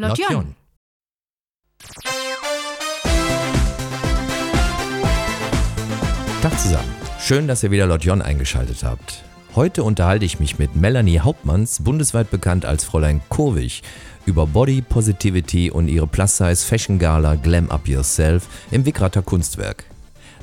Lotion. 0.00 0.54
Tag 6.40 6.60
zusammen. 6.60 6.84
Schön, 7.18 7.48
dass 7.48 7.64
ihr 7.64 7.72
wieder 7.72 7.88
Lotion 7.88 8.22
eingeschaltet 8.22 8.84
habt. 8.84 9.24
Heute 9.56 9.82
unterhalte 9.82 10.24
ich 10.24 10.38
mich 10.38 10.56
mit 10.60 10.76
Melanie 10.76 11.18
Hauptmanns, 11.18 11.82
bundesweit 11.82 12.30
bekannt 12.30 12.64
als 12.64 12.84
Fräulein 12.84 13.20
Kurwig, 13.28 13.82
über 14.24 14.46
Body 14.46 14.82
Positivity 14.82 15.72
und 15.72 15.88
ihre 15.88 16.06
Plus-Size 16.06 16.64
Fashion 16.64 17.00
Gala 17.00 17.34
Glam 17.34 17.68
Up 17.68 17.88
Yourself 17.88 18.46
im 18.70 18.86
Wickrater 18.86 19.22
Kunstwerk. 19.22 19.84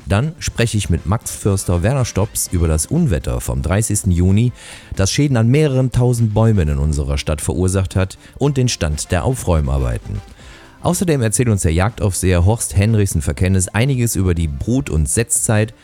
Dann 0.06 0.34
spreche 0.38 0.76
ich 0.76 0.88
mit 0.88 1.06
Max 1.06 1.32
Fürster 1.32 1.82
Werner 1.82 2.04
Stops 2.04 2.48
über 2.52 2.68
das 2.68 2.86
Unwetter 2.86 3.40
vom 3.40 3.60
30. 3.60 4.06
Juni, 4.06 4.52
das 4.94 5.10
Schäden 5.10 5.36
an 5.36 5.48
mehreren 5.48 5.90
tausend 5.90 6.32
Bäumen 6.32 6.68
in 6.68 6.78
unserer 6.78 7.18
Stadt 7.18 7.40
verursacht 7.40 7.96
hat 7.96 8.16
und 8.38 8.56
den 8.56 8.68
Stand 8.68 9.10
der 9.10 9.24
Aufräumarbeiten. 9.24 10.20
Außerdem 10.82 11.20
erzählt 11.22 11.48
uns 11.48 11.62
der 11.62 11.72
Jagdaufseher 11.72 12.44
Horst 12.44 12.76
Henrichsen 12.76 13.20
Verkennes 13.20 13.66
einiges 13.66 14.14
über 14.14 14.34
die 14.34 14.46
Brut- 14.46 14.90
und 14.90 15.08
Setzzeit 15.08 15.74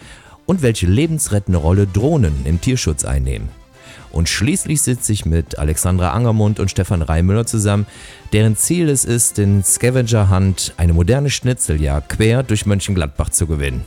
und 0.46 0.62
welche 0.62 0.86
lebensrettende 0.86 1.58
Rolle 1.58 1.88
Drohnen 1.88 2.34
im 2.44 2.60
Tierschutz 2.60 3.04
einnehmen. 3.04 3.48
Und 4.12 4.28
schließlich 4.28 4.82
sitze 4.82 5.12
ich 5.12 5.24
mit 5.24 5.58
Alexandra 5.58 6.10
Angermund 6.10 6.60
und 6.60 6.70
Stefan 6.70 7.02
Reimüller 7.02 7.46
zusammen, 7.46 7.86
deren 8.32 8.56
Ziel 8.56 8.88
es 8.88 9.04
ist, 9.04 9.38
den 9.38 9.64
Scavenger 9.64 10.30
Hunt, 10.30 10.74
eine 10.76 10.92
moderne 10.92 11.30
Schnitzeljagd 11.30 12.10
quer 12.10 12.42
durch 12.42 12.66
Mönchengladbach 12.66 13.30
zu 13.30 13.46
gewinnen. 13.46 13.82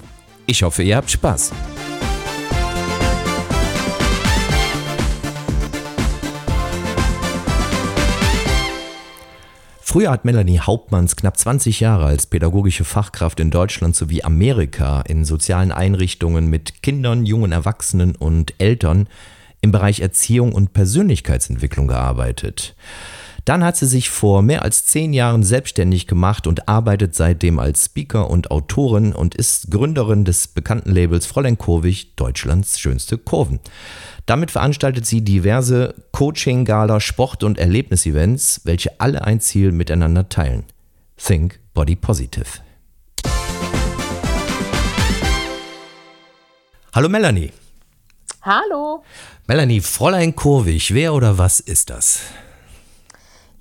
Ich 0.47 0.63
hoffe, 0.63 0.83
ihr 0.83 0.97
habt 0.97 1.09
Spaß. 1.09 1.51
Früher 9.81 10.11
hat 10.11 10.25
Melanie 10.25 10.59
Hauptmanns 10.59 11.15
knapp 11.15 11.37
20 11.37 11.79
Jahre 11.79 12.05
als 12.05 12.27
pädagogische 12.27 12.83
Fachkraft 12.83 13.39
in 13.39 13.49
Deutschland 13.49 13.95
sowie 13.95 14.23
Amerika 14.23 15.01
in 15.01 15.23
sozialen 15.23 15.71
Einrichtungen 15.71 16.49
mit 16.49 16.83
Kindern, 16.83 17.25
jungen 17.25 17.53
Erwachsenen 17.53 18.13
und 18.15 18.53
Eltern 18.57 19.07
im 19.61 19.71
Bereich 19.71 20.01
Erziehung 20.01 20.51
und 20.51 20.73
Persönlichkeitsentwicklung 20.73 21.87
gearbeitet. 21.87 22.75
Dann 23.45 23.63
hat 23.63 23.77
sie 23.77 23.85
sich 23.85 24.09
vor 24.09 24.41
mehr 24.41 24.63
als 24.63 24.85
zehn 24.85 25.13
Jahren 25.13 25.43
selbstständig 25.43 26.07
gemacht 26.07 26.47
und 26.47 26.67
arbeitet 26.67 27.13
seitdem 27.13 27.59
als 27.59 27.85
Speaker 27.85 28.31
und 28.31 28.49
Autorin 28.49 29.13
und 29.13 29.35
ist 29.35 29.69
Gründerin 29.69 30.25
des 30.25 30.47
bekannten 30.47 30.91
Labels 30.91 31.27
Fräulein 31.27 31.59
Kurvig, 31.59 32.15
Deutschlands 32.15 32.79
schönste 32.79 33.19
Kurven. 33.19 33.59
Damit 34.25 34.49
veranstaltet 34.49 35.05
sie 35.05 35.21
diverse 35.21 35.93
Coaching-Gala, 36.11 36.99
Sport- 36.99 37.43
und 37.43 37.59
Erlebnisevents, 37.59 38.61
welche 38.63 38.99
alle 38.99 39.23
ein 39.23 39.39
Ziel 39.39 39.71
miteinander 39.71 40.27
teilen. 40.27 40.63
Think 41.15 41.59
Body 41.75 41.95
Positive. 41.95 42.47
Hallo 46.93 47.09
Melanie. 47.09 47.51
Hallo. 48.41 49.03
Melanie, 49.45 49.81
Fräulein 49.81 50.35
Kurvig, 50.35 50.95
wer 50.95 51.13
oder 51.13 51.37
was 51.37 51.59
ist 51.59 51.91
das? 51.91 52.21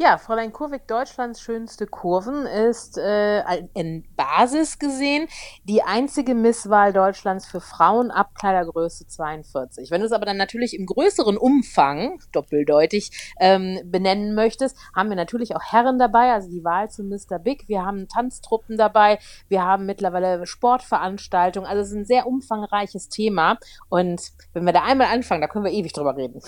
Ja, 0.05 0.19
Fräulein 0.19 0.53
Kurwig, 0.53 0.87
Deutschlands 0.87 1.41
schönste 1.41 1.87
Kurven, 1.87 2.45
ist 2.45 2.99
äh, 2.99 3.41
in 3.73 4.05
Basis 4.17 4.79
gesehen 4.79 5.29
die 5.65 5.83
einzige 5.83 6.35
Misswahl 6.35 6.93
Deutschlands 6.93 7.47
für 7.47 7.63
Frauen 7.63 8.11
ab 8.11 8.35
Kleidergröße 8.39 9.07
42. 9.07 9.91
Wenn 9.91 10.03
du 10.03 10.07
es 10.07 10.13
aber 10.13 10.27
dann 10.27 10.37
natürlich 10.37 10.79
im 10.79 10.85
größeren 10.85 11.39
Umfang, 11.39 12.19
doppeldeutig, 12.33 13.33
ähm, 13.41 13.81
benennen 13.87 14.35
möchtest, 14.35 14.77
haben 14.95 15.09
wir 15.09 15.17
natürlich 15.17 15.57
auch 15.57 15.63
Herren 15.73 15.99
dabei, 15.99 16.35
also 16.35 16.51
die 16.51 16.65
Wahl 16.65 16.91
zu 16.91 17.03
Mr. 17.03 17.39
Big. 17.39 17.67
Wir 17.67 17.87
haben 17.87 18.07
Tanztruppen 18.07 18.77
dabei, 18.77 19.19
wir 19.49 19.63
haben 19.63 19.87
mittlerweile 19.87 20.47
Sportveranstaltungen. 20.47 21.67
Also 21.67 21.81
es 21.81 21.89
ist 21.89 21.97
ein 21.97 22.05
sehr 22.05 22.27
umfangreiches 22.27 23.09
Thema. 23.09 23.57
Und 23.89 24.33
wenn 24.53 24.67
wir 24.67 24.75
da 24.75 24.83
einmal 24.83 25.07
anfangen, 25.07 25.41
da 25.41 25.49
können 25.49 25.65
wir 25.65 25.73
ewig 25.73 25.95
drüber 25.95 26.15
reden. 26.15 26.43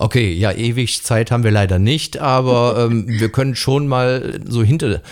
Okay, 0.00 0.32
ja, 0.32 0.50
ewig 0.50 1.04
Zeit 1.04 1.30
haben 1.30 1.44
wir 1.44 1.50
leider 1.50 1.78
nicht, 1.78 2.18
aber 2.18 2.74
ähm, 2.90 3.06
wir 3.06 3.30
können 3.30 3.54
schon 3.54 3.86
mal 3.86 4.40
so 4.46 4.62
hinter 4.62 5.02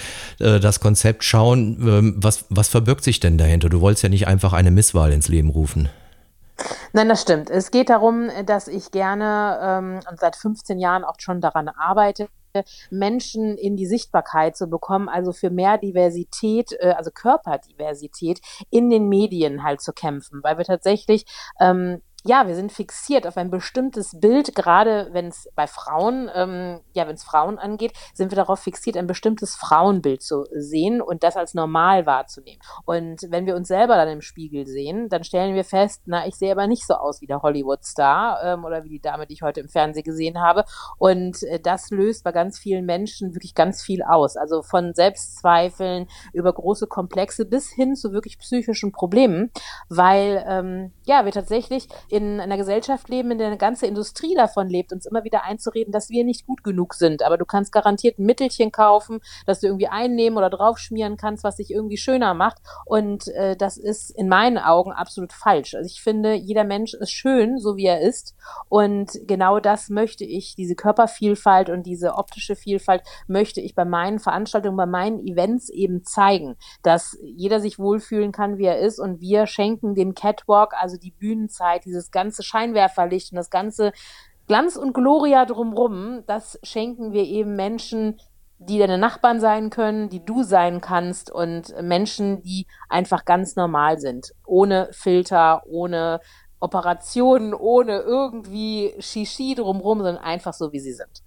äh, 0.41 0.59
das 0.60 0.81
Konzept 0.81 1.25
schauen. 1.25 1.76
Ähm, 1.87 2.15
was, 2.16 2.47
was 2.49 2.69
verbirgt 2.69 3.04
sich 3.04 3.21
denn 3.21 3.37
dahinter? 3.37 3.69
Du 3.69 3.82
wolltest 3.82 4.03
ja 4.03 4.09
nicht 4.09 4.26
einfach 4.26 4.54
eine 4.54 4.71
Misswahl 4.71 5.12
ins 5.12 5.28
Leben 5.28 5.50
rufen. 5.50 5.91
Nein, 6.94 7.10
das 7.10 7.21
stimmt. 7.21 7.50
Es 7.50 7.71
geht 7.71 7.91
darum, 7.91 8.31
dass 8.47 8.66
ich 8.66 8.91
gerne 8.91 9.59
ähm, 9.62 10.00
und 10.10 10.19
seit 10.19 10.37
15 10.37 10.78
Jahren 10.78 11.05
auch 11.05 11.16
schon 11.19 11.43
daran 11.43 11.69
arbeite, 11.69 12.28
Menschen 12.91 13.59
in 13.59 13.76
die 13.76 13.87
Sichtbarkeit 13.87 14.56
zu 14.56 14.69
bekommen, 14.69 15.10
also 15.10 15.32
für 15.32 15.50
mehr 15.50 15.76
Diversität, 15.76 16.72
äh, 16.81 16.94
also 16.97 17.10
Körperdiversität 17.10 18.41
in 18.70 18.88
den 18.88 19.09
Medien 19.09 19.62
halt 19.62 19.82
zu 19.82 19.93
kämpfen, 19.93 20.41
weil 20.43 20.56
wir 20.56 20.65
tatsächlich 20.65 21.26
ähm, 21.60 22.00
ja, 22.28 22.47
wir 22.47 22.55
sind 22.55 22.71
fixiert 22.72 23.27
auf 23.27 23.39
ein 23.39 23.50
bestimmtes 23.50 24.21
Bild, 24.21 24.55
gerade 24.55 25.09
wenn 25.12 25.28
es 25.28 25.49
bei 25.55 25.66
Frauen, 25.66 26.31
ähm, 26.34 26.81
ja, 26.93 27.09
wenn 27.09 27.15
es 27.15 27.25
Frauen 27.25 27.59
angeht, 27.59 27.94
sind 28.12 28.31
wir 28.31 28.37
darauf 28.37 28.61
fixiert, 28.61 28.99
ein 28.99 29.06
bestimmtes 29.06 29.56
Frauenbild 29.56 30.22
zu 30.22 30.44
sehen 30.53 31.00
und 31.00 31.22
das 31.22 31.38
als 31.38 31.55
normal 31.55 32.05
wahrzunehmen. 32.05 32.61
Und 32.84 33.22
wenn 33.31 33.47
wir 33.47 33.56
uns 33.56 33.69
selber 33.69 33.97
dann 33.97 34.09
im 34.09 34.21
Spiegel 34.21 34.67
sehen, 34.67 35.09
dann 35.09 35.25
stellen 35.25 35.55
wir 35.55 35.65
fest, 35.65 36.03
na, 36.05 36.27
ich 36.27 36.34
sehe 36.34 36.53
aber 36.53 36.67
nicht 36.67 36.87
so 36.87 36.94
aus 36.94 37.22
wie 37.22 37.27
der 37.27 37.41
Hollywood-Star 37.41 38.43
ähm, 38.44 38.65
oder 38.67 38.84
wie 38.84 38.91
die 38.91 39.00
Dame, 39.00 39.27
die 39.27 39.33
ich 39.33 39.43
heute 39.43 39.61
im 39.61 39.71
Fernsehen 39.71 40.05
gesehen 40.05 40.38
habe. 40.38 40.65
Und 40.99 41.43
äh, 41.44 41.59
das 41.59 41.88
löst 41.88 42.25
bei 42.25 42.33
ganz 42.33 42.59
vielen 42.59 42.84
Menschen 42.84 43.34
wirklich 43.34 43.55
ganz 43.55 43.83
viel 43.83 44.03
aus. 44.03 44.37
Also 44.37 44.61
von 44.61 44.93
Selbstzweifeln 44.93 46.09
über 46.34 46.53
große 46.53 46.88
Komplexe 46.88 47.47
bis 47.47 47.71
hin 47.71 47.94
zu 47.94 48.12
wirklich 48.12 48.38
psychischen 48.38 48.93
Problemen, 48.93 49.50
weil 49.88 50.44
ähm, 50.47 50.93
ja, 51.06 51.25
wir 51.25 51.33
tatsächlich 51.33 51.88
in 52.19 52.41
einer 52.41 52.56
Gesellschaft 52.56 53.09
leben, 53.09 53.31
in 53.31 53.39
der 53.39 53.47
eine 53.47 53.59
ganze 53.59 53.87
Industrie 53.87 54.34
davon 54.34 54.69
lebt, 54.69 54.93
uns 54.93 55.06
immer 55.06 55.25
wieder 55.25 55.45
einzureden, 55.45 55.93
dass 55.93 56.11
wir 56.11 56.25
nicht 56.25 56.47
gut 56.47 56.65
genug 56.65 56.95
sind. 56.95 57.23
Aber 57.23 57.39
du 57.39 57.45
kannst 57.45 57.73
garantiert 57.73 58.19
ein 58.19 58.27
Mittelchen 58.27 58.73
kaufen, 58.73 59.21
das 59.47 59.61
du 59.61 59.67
irgendwie 59.67 59.89
einnehmen 59.89 60.37
oder 60.37 60.51
draufschmieren 60.51 61.17
kannst, 61.17 61.45
was 61.45 61.56
dich 61.56 61.71
irgendwie 61.71 61.97
schöner 61.97 62.34
macht. 62.34 62.59
Und 62.84 63.29
äh, 63.29 63.56
das 63.56 63.77
ist 63.77 64.11
in 64.11 64.29
meinen 64.29 64.59
Augen 64.59 64.93
absolut 64.93 65.33
falsch. 65.33 65.75
Also 65.75 65.87
ich 65.87 66.03
finde, 66.03 66.34
jeder 66.34 66.65
Mensch 66.65 66.95
ist 66.95 67.12
schön, 67.12 67.59
so 67.59 67.77
wie 67.77 67.87
er 67.87 68.01
ist. 68.01 68.35
Und 68.69 69.12
genau 69.27 69.61
das 69.61 69.89
möchte 69.89 70.25
ich, 70.25 70.56
diese 70.56 70.75
Körpervielfalt 70.75 71.71
und 71.71 71.85
diese 71.85 72.15
optische 72.15 72.56
Vielfalt 72.56 73.03
möchte 73.27 73.61
ich 73.61 73.75
bei 73.75 73.85
meinen 73.85 74.19
Veranstaltungen, 74.19 74.77
bei 74.77 74.87
meinen 74.87 75.21
Events 75.21 75.69
eben 75.69 76.05
zeigen, 76.05 76.56
dass 76.83 77.17
jeder 77.23 77.61
sich 77.61 77.79
wohlfühlen 77.79 78.33
kann, 78.33 78.59
wie 78.59 78.67
er 78.67 78.81
ist. 78.81 78.99
Und 78.99 79.21
wir 79.21 79.47
schenken 79.47 79.95
dem 79.95 80.15
Catwalk, 80.15 80.75
also 80.75 80.97
die 80.97 81.12
Bühnenzeit, 81.12 81.85
diese 81.85 82.07
dieses 82.08 82.10
ganze 82.10 82.42
Scheinwerferlicht 82.42 83.32
und 83.32 83.36
das 83.36 83.50
ganze 83.50 83.92
Glanz 84.46 84.76
und 84.76 84.94
Gloria 84.94 85.44
drumrum, 85.44 86.24
das 86.26 86.58
schenken 86.62 87.12
wir 87.12 87.24
eben 87.24 87.54
Menschen, 87.54 88.19
die 88.58 88.78
deine 88.78 88.98
Nachbarn 88.98 89.41
sein 89.41 89.70
können, 89.70 90.08
die 90.08 90.24
du 90.24 90.42
sein 90.42 90.80
kannst 90.80 91.30
und 91.30 91.74
Menschen, 91.82 92.42
die 92.42 92.66
einfach 92.88 93.24
ganz 93.24 93.56
normal 93.56 94.00
sind, 94.00 94.32
ohne 94.46 94.88
Filter, 94.92 95.62
ohne 95.66 96.20
Operationen, 96.60 97.54
ohne 97.54 98.00
irgendwie 98.00 98.94
Shishi 98.98 99.54
drumrum, 99.54 99.98
sondern 99.98 100.25
einfach 100.25 100.54
so, 100.54 100.72
wie 100.72 100.80
sie 100.80 100.94
sind. 100.94 101.22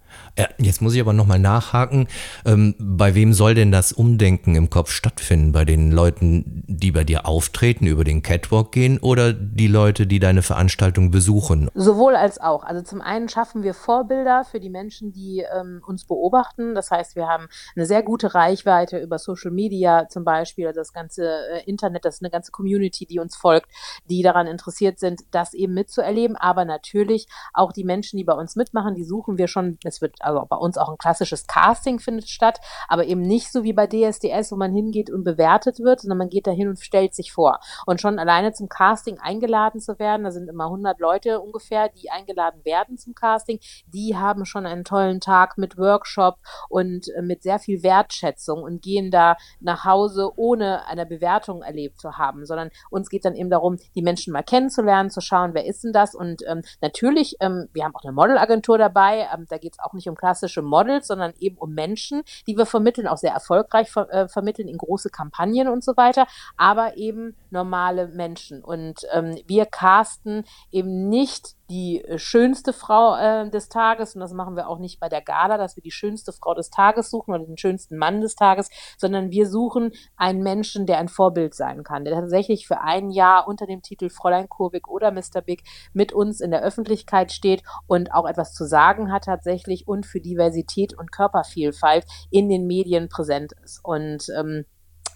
Jetzt 0.58 0.80
muss 0.80 0.94
ich 0.94 1.00
aber 1.00 1.12
nochmal 1.12 1.38
nachhaken. 1.38 2.08
Ähm, 2.46 2.74
bei 2.78 3.14
wem 3.14 3.32
soll 3.32 3.54
denn 3.54 3.70
das 3.70 3.92
Umdenken 3.92 4.54
im 4.54 4.70
Kopf 4.70 4.90
stattfinden? 4.90 5.52
Bei 5.52 5.64
den 5.64 5.92
Leuten, 5.92 6.64
die 6.66 6.90
bei 6.90 7.04
dir 7.04 7.26
auftreten, 7.26 7.86
über 7.86 8.04
den 8.04 8.22
Catwalk 8.22 8.72
gehen 8.72 8.98
oder 8.98 9.32
die 9.32 9.66
Leute, 9.66 10.06
die 10.06 10.18
deine 10.20 10.42
Veranstaltung 10.42 11.10
besuchen? 11.10 11.68
Sowohl 11.74 12.16
als 12.16 12.40
auch. 12.40 12.64
Also 12.64 12.82
zum 12.82 13.00
einen 13.00 13.28
schaffen 13.28 13.62
wir 13.62 13.74
Vorbilder 13.74 14.44
für 14.44 14.60
die 14.60 14.70
Menschen, 14.70 15.12
die 15.12 15.44
ähm, 15.54 15.82
uns 15.86 16.04
beobachten. 16.04 16.74
Das 16.74 16.90
heißt, 16.90 17.16
wir 17.16 17.26
haben 17.28 17.48
eine 17.76 17.86
sehr 17.86 18.02
gute 18.02 18.34
Reichweite 18.34 18.98
über 18.98 19.18
Social 19.18 19.50
Media 19.50 20.08
zum 20.08 20.24
Beispiel, 20.24 20.66
also 20.66 20.80
das 20.80 20.92
ganze 20.92 21.24
äh, 21.24 21.64
Internet, 21.66 22.04
das 22.04 22.16
ist 22.16 22.22
eine 22.22 22.30
ganze 22.30 22.52
Community, 22.52 23.06
die 23.06 23.18
uns 23.18 23.36
folgt, 23.36 23.68
die 24.08 24.22
daran 24.22 24.46
interessiert 24.46 24.98
sind, 24.98 25.22
das 25.30 25.54
eben 25.54 25.74
mitzuerleben. 25.74 26.36
Aber 26.36 26.64
natürlich 26.64 27.28
auch 27.52 27.72
die 27.72 27.84
Menschen, 27.84 28.16
die 28.16 28.24
bei 28.24 28.34
uns 28.34 28.56
mitmachen, 28.56 28.94
die 28.94 29.04
suchen 29.04 29.38
wir 29.38 29.48
schon. 29.48 29.78
Es 29.84 30.00
wird 30.02 30.16
also 30.20 30.44
bei 30.48 30.56
uns 30.56 30.76
auch 30.76 30.88
ein 30.88 30.98
klassisches 30.98 31.46
Casting 31.46 31.98
findet 31.98 32.28
statt, 32.28 32.60
aber 32.88 33.04
eben 33.06 33.22
nicht 33.22 33.50
so 33.50 33.62
wie 33.62 33.72
bei 33.72 33.86
DSDS, 33.86 34.52
wo 34.52 34.56
man 34.56 34.72
hingeht 34.72 35.10
und 35.10 35.24
bewertet 35.24 35.78
wird, 35.78 36.00
sondern 36.00 36.18
man 36.18 36.28
geht 36.28 36.46
da 36.46 36.50
hin 36.50 36.68
und 36.68 36.78
stellt 36.78 37.14
sich 37.14 37.32
vor. 37.32 37.60
Und 37.86 38.00
schon 38.00 38.18
alleine 38.18 38.52
zum 38.52 38.68
Casting 38.68 39.18
eingeladen 39.18 39.80
zu 39.80 39.98
werden, 39.98 40.24
da 40.24 40.30
sind 40.30 40.48
immer 40.48 40.64
100 40.64 41.00
Leute 41.00 41.40
ungefähr, 41.40 41.88
die 41.88 42.10
eingeladen 42.10 42.64
werden 42.64 42.98
zum 42.98 43.14
Casting, 43.14 43.60
die 43.86 44.16
haben 44.16 44.44
schon 44.44 44.66
einen 44.66 44.84
tollen 44.84 45.20
Tag 45.20 45.56
mit 45.56 45.78
Workshop 45.78 46.36
und 46.68 47.08
äh, 47.16 47.22
mit 47.22 47.42
sehr 47.42 47.58
viel 47.58 47.82
Wertschätzung 47.82 48.62
und 48.62 48.82
gehen 48.82 49.10
da 49.10 49.36
nach 49.60 49.84
Hause, 49.84 50.30
ohne 50.36 50.86
eine 50.86 51.06
Bewertung 51.06 51.62
erlebt 51.62 52.00
zu 52.00 52.18
haben, 52.18 52.44
sondern 52.46 52.70
uns 52.90 53.08
geht 53.08 53.24
dann 53.24 53.34
eben 53.34 53.50
darum, 53.50 53.76
die 53.94 54.02
Menschen 54.02 54.32
mal 54.32 54.42
kennenzulernen, 54.42 55.10
zu 55.10 55.20
schauen, 55.20 55.54
wer 55.54 55.66
ist 55.66 55.84
denn 55.84 55.92
das 55.92 56.14
und 56.14 56.42
ähm, 56.46 56.62
natürlich, 56.80 57.36
ähm, 57.40 57.68
wir 57.72 57.84
haben 57.84 57.94
auch 57.94 58.04
eine 58.04 58.12
Modelagentur 58.12 58.78
dabei, 58.78 59.28
ähm, 59.32 59.46
da 59.48 59.58
geht 59.58 59.74
es 59.74 59.78
auch 59.78 59.91
auch 59.92 59.94
nicht 59.94 60.08
um 60.08 60.14
klassische 60.14 60.62
Models, 60.62 61.06
sondern 61.06 61.32
eben 61.38 61.56
um 61.58 61.74
Menschen, 61.74 62.22
die 62.46 62.56
wir 62.56 62.66
vermitteln, 62.66 63.06
auch 63.06 63.18
sehr 63.18 63.32
erfolgreich 63.32 63.90
ver 63.90 64.10
äh, 64.10 64.28
vermitteln 64.28 64.68
in 64.68 64.78
große 64.78 65.10
Kampagnen 65.10 65.68
und 65.68 65.84
so 65.84 65.96
weiter, 65.96 66.26
aber 66.56 66.96
eben 66.96 67.36
normale 67.50 68.08
Menschen. 68.08 68.62
Und 68.62 69.06
ähm, 69.12 69.38
wir 69.46 69.66
casten 69.66 70.44
eben 70.70 71.08
nicht 71.08 71.54
die 71.72 72.04
äh, 72.04 72.18
schönste 72.18 72.72
Frau 72.72 73.16
äh, 73.16 73.48
des 73.50 73.68
Tages 73.68 74.14
und 74.14 74.20
das 74.20 74.34
machen 74.34 74.56
wir 74.56 74.68
auch 74.68 74.78
nicht 74.78 75.00
bei 75.00 75.08
der 75.08 75.22
Gala, 75.22 75.56
dass 75.56 75.74
wir 75.74 75.82
die 75.82 75.90
schönste 75.90 76.32
Frau 76.32 76.54
des 76.54 76.70
Tages 76.70 77.10
suchen 77.10 77.34
oder 77.34 77.44
den 77.44 77.56
schönsten 77.56 77.96
Mann 77.96 78.20
des 78.20 78.34
Tages, 78.34 78.68
sondern 78.98 79.30
wir 79.30 79.48
suchen 79.48 79.92
einen 80.16 80.42
Menschen, 80.42 80.86
der 80.86 80.98
ein 80.98 81.08
Vorbild 81.08 81.54
sein 81.54 81.82
kann, 81.82 82.04
der 82.04 82.14
tatsächlich 82.14 82.66
für 82.66 82.80
ein 82.82 83.10
Jahr 83.10 83.48
unter 83.48 83.66
dem 83.66 83.80
Titel 83.80 84.10
Fräulein 84.10 84.48
Kurvik 84.48 84.86
oder 84.88 85.10
Mr. 85.10 85.40
Big 85.44 85.62
mit 85.94 86.12
uns 86.12 86.40
in 86.40 86.50
der 86.50 86.62
Öffentlichkeit 86.62 87.32
steht 87.32 87.62
und 87.86 88.12
auch 88.12 88.28
etwas 88.28 88.52
zu 88.52 88.64
sagen 88.66 89.10
hat 89.10 89.24
tatsächlich 89.24 89.88
und 89.88 90.04
für 90.04 90.20
Diversität 90.20 90.96
und 90.96 91.10
Körpervielfalt 91.10 92.04
in 92.30 92.50
den 92.50 92.66
Medien 92.66 93.08
präsent 93.08 93.52
ist. 93.64 93.80
Und 93.82 94.26
ähm, 94.38 94.66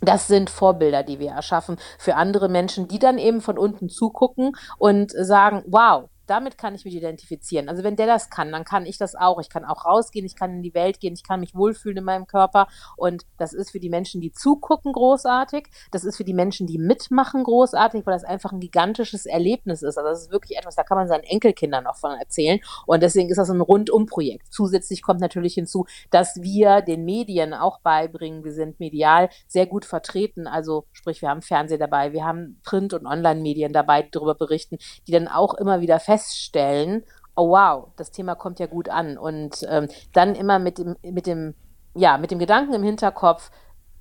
das 0.00 0.26
sind 0.26 0.50
Vorbilder, 0.50 1.02
die 1.02 1.18
wir 1.18 1.30
erschaffen 1.30 1.76
für 1.98 2.16
andere 2.16 2.48
Menschen, 2.48 2.88
die 2.88 2.98
dann 2.98 3.18
eben 3.18 3.40
von 3.40 3.58
unten 3.58 3.88
zugucken 3.88 4.52
und 4.78 5.12
sagen, 5.12 5.64
wow, 5.66 6.08
damit 6.26 6.58
kann 6.58 6.74
ich 6.74 6.84
mich 6.84 6.94
identifizieren. 6.94 7.68
Also 7.68 7.84
wenn 7.84 7.96
der 7.96 8.06
das 8.06 8.30
kann, 8.30 8.52
dann 8.52 8.64
kann 8.64 8.86
ich 8.86 8.98
das 8.98 9.14
auch. 9.14 9.40
Ich 9.40 9.48
kann 9.48 9.64
auch 9.64 9.84
rausgehen, 9.84 10.26
ich 10.26 10.36
kann 10.36 10.56
in 10.56 10.62
die 10.62 10.74
Welt 10.74 11.00
gehen, 11.00 11.14
ich 11.14 11.22
kann 11.22 11.40
mich 11.40 11.54
wohlfühlen 11.54 11.98
in 11.98 12.04
meinem 12.04 12.26
Körper. 12.26 12.68
Und 12.96 13.24
das 13.38 13.52
ist 13.52 13.70
für 13.70 13.80
die 13.80 13.88
Menschen, 13.88 14.20
die 14.20 14.32
zugucken, 14.32 14.92
großartig. 14.92 15.68
Das 15.90 16.04
ist 16.04 16.16
für 16.16 16.24
die 16.24 16.34
Menschen, 16.34 16.66
die 16.66 16.78
mitmachen, 16.78 17.44
großartig, 17.44 18.04
weil 18.06 18.14
das 18.14 18.24
einfach 18.24 18.52
ein 18.52 18.60
gigantisches 18.60 19.26
Erlebnis 19.26 19.82
ist. 19.82 19.96
Also 19.96 20.10
das 20.10 20.22
ist 20.22 20.32
wirklich 20.32 20.58
etwas, 20.58 20.76
da 20.76 20.82
kann 20.82 20.98
man 20.98 21.08
seinen 21.08 21.24
Enkelkindern 21.24 21.84
noch 21.84 21.96
von 21.96 22.12
erzählen. 22.12 22.60
Und 22.86 23.02
deswegen 23.02 23.30
ist 23.30 23.38
das 23.38 23.50
ein 23.50 23.60
Rundumprojekt. 23.60 24.52
Zusätzlich 24.52 25.02
kommt 25.02 25.20
natürlich 25.20 25.54
hinzu, 25.54 25.86
dass 26.10 26.42
wir 26.42 26.82
den 26.82 27.04
Medien 27.04 27.54
auch 27.54 27.80
beibringen, 27.80 28.44
wir 28.44 28.52
sind 28.52 28.80
medial 28.80 29.28
sehr 29.46 29.66
gut 29.66 29.84
vertreten. 29.84 30.46
Also 30.46 30.86
sprich, 30.92 31.22
wir 31.22 31.28
haben 31.28 31.42
Fernsehen 31.42 31.80
dabei, 31.80 32.12
wir 32.12 32.24
haben 32.24 32.60
Print- 32.64 32.94
und 32.94 33.06
Online-Medien 33.06 33.72
dabei, 33.72 34.02
die 34.02 34.10
darüber 34.10 34.34
berichten, 34.34 34.78
die 35.06 35.12
dann 35.12 35.28
auch 35.28 35.54
immer 35.54 35.80
wieder 35.80 36.00
fest 36.00 36.15
feststellen, 36.16 37.04
oh 37.34 37.50
wow, 37.50 37.88
das 37.96 38.10
Thema 38.10 38.34
kommt 38.34 38.58
ja 38.58 38.66
gut 38.66 38.88
an. 38.88 39.18
Und 39.18 39.66
ähm, 39.68 39.88
dann 40.12 40.34
immer 40.34 40.58
mit 40.58 40.78
dem, 40.78 40.96
mit 41.02 41.26
dem, 41.26 41.54
ja, 41.94 42.18
mit 42.18 42.30
dem 42.30 42.38
Gedanken 42.38 42.74
im 42.74 42.82
Hinterkopf, 42.82 43.50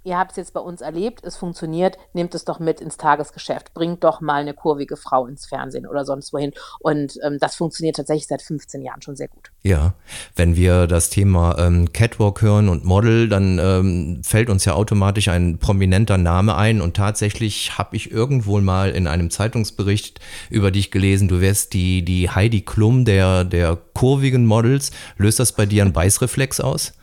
ihr 0.05 0.17
habt 0.17 0.31
es 0.31 0.37
jetzt 0.37 0.53
bei 0.53 0.59
uns 0.59 0.81
erlebt, 0.81 1.25
es 1.25 1.35
funktioniert, 1.35 1.97
nehmt 2.13 2.35
es 2.35 2.45
doch 2.45 2.59
mit 2.59 2.79
ins 2.79 2.97
Tagesgeschäft, 2.97 3.73
bringt 3.73 4.03
doch 4.03 4.21
mal 4.21 4.41
eine 4.41 4.53
kurvige 4.53 4.97
Frau 4.97 5.25
ins 5.25 5.47
Fernsehen 5.47 5.87
oder 5.87 6.05
sonst 6.05 6.31
wohin. 6.31 6.53
Und 6.79 7.17
ähm, 7.25 7.37
das 7.39 7.55
funktioniert 7.55 7.95
tatsächlich 7.95 8.27
seit 8.27 8.41
15 8.41 8.83
Jahren 8.83 9.01
schon 9.01 9.15
sehr 9.15 9.27
gut. 9.27 9.51
Ja, 9.63 9.95
wenn 10.35 10.55
wir 10.55 10.85
das 10.87 11.09
Thema 11.09 11.57
ähm, 11.57 11.91
Catwalk 11.91 12.41
hören 12.41 12.69
und 12.69 12.85
Model, 12.85 13.27
dann 13.27 13.59
ähm, 13.59 14.21
fällt 14.23 14.49
uns 14.49 14.63
ja 14.63 14.73
automatisch 14.73 15.27
ein 15.27 15.57
prominenter 15.57 16.17
Name 16.17 16.55
ein. 16.55 16.81
Und 16.81 16.95
tatsächlich 16.95 17.77
habe 17.77 17.95
ich 17.95 18.11
irgendwo 18.11 18.59
mal 18.61 18.91
in 18.91 19.07
einem 19.07 19.31
Zeitungsbericht 19.31 20.19
über 20.51 20.69
dich 20.69 20.91
gelesen, 20.91 21.27
du 21.27 21.41
wärst 21.41 21.73
die, 21.73 22.05
die 22.05 22.29
Heidi 22.29 22.61
Klum 22.61 23.05
der, 23.05 23.43
der 23.43 23.75
kurvigen 23.93 24.45
Models. 24.45 24.91
Löst 25.17 25.39
das 25.39 25.53
bei 25.53 25.65
dir 25.65 25.81
einen 25.81 25.93
Beißreflex 25.93 26.59
aus? 26.59 26.93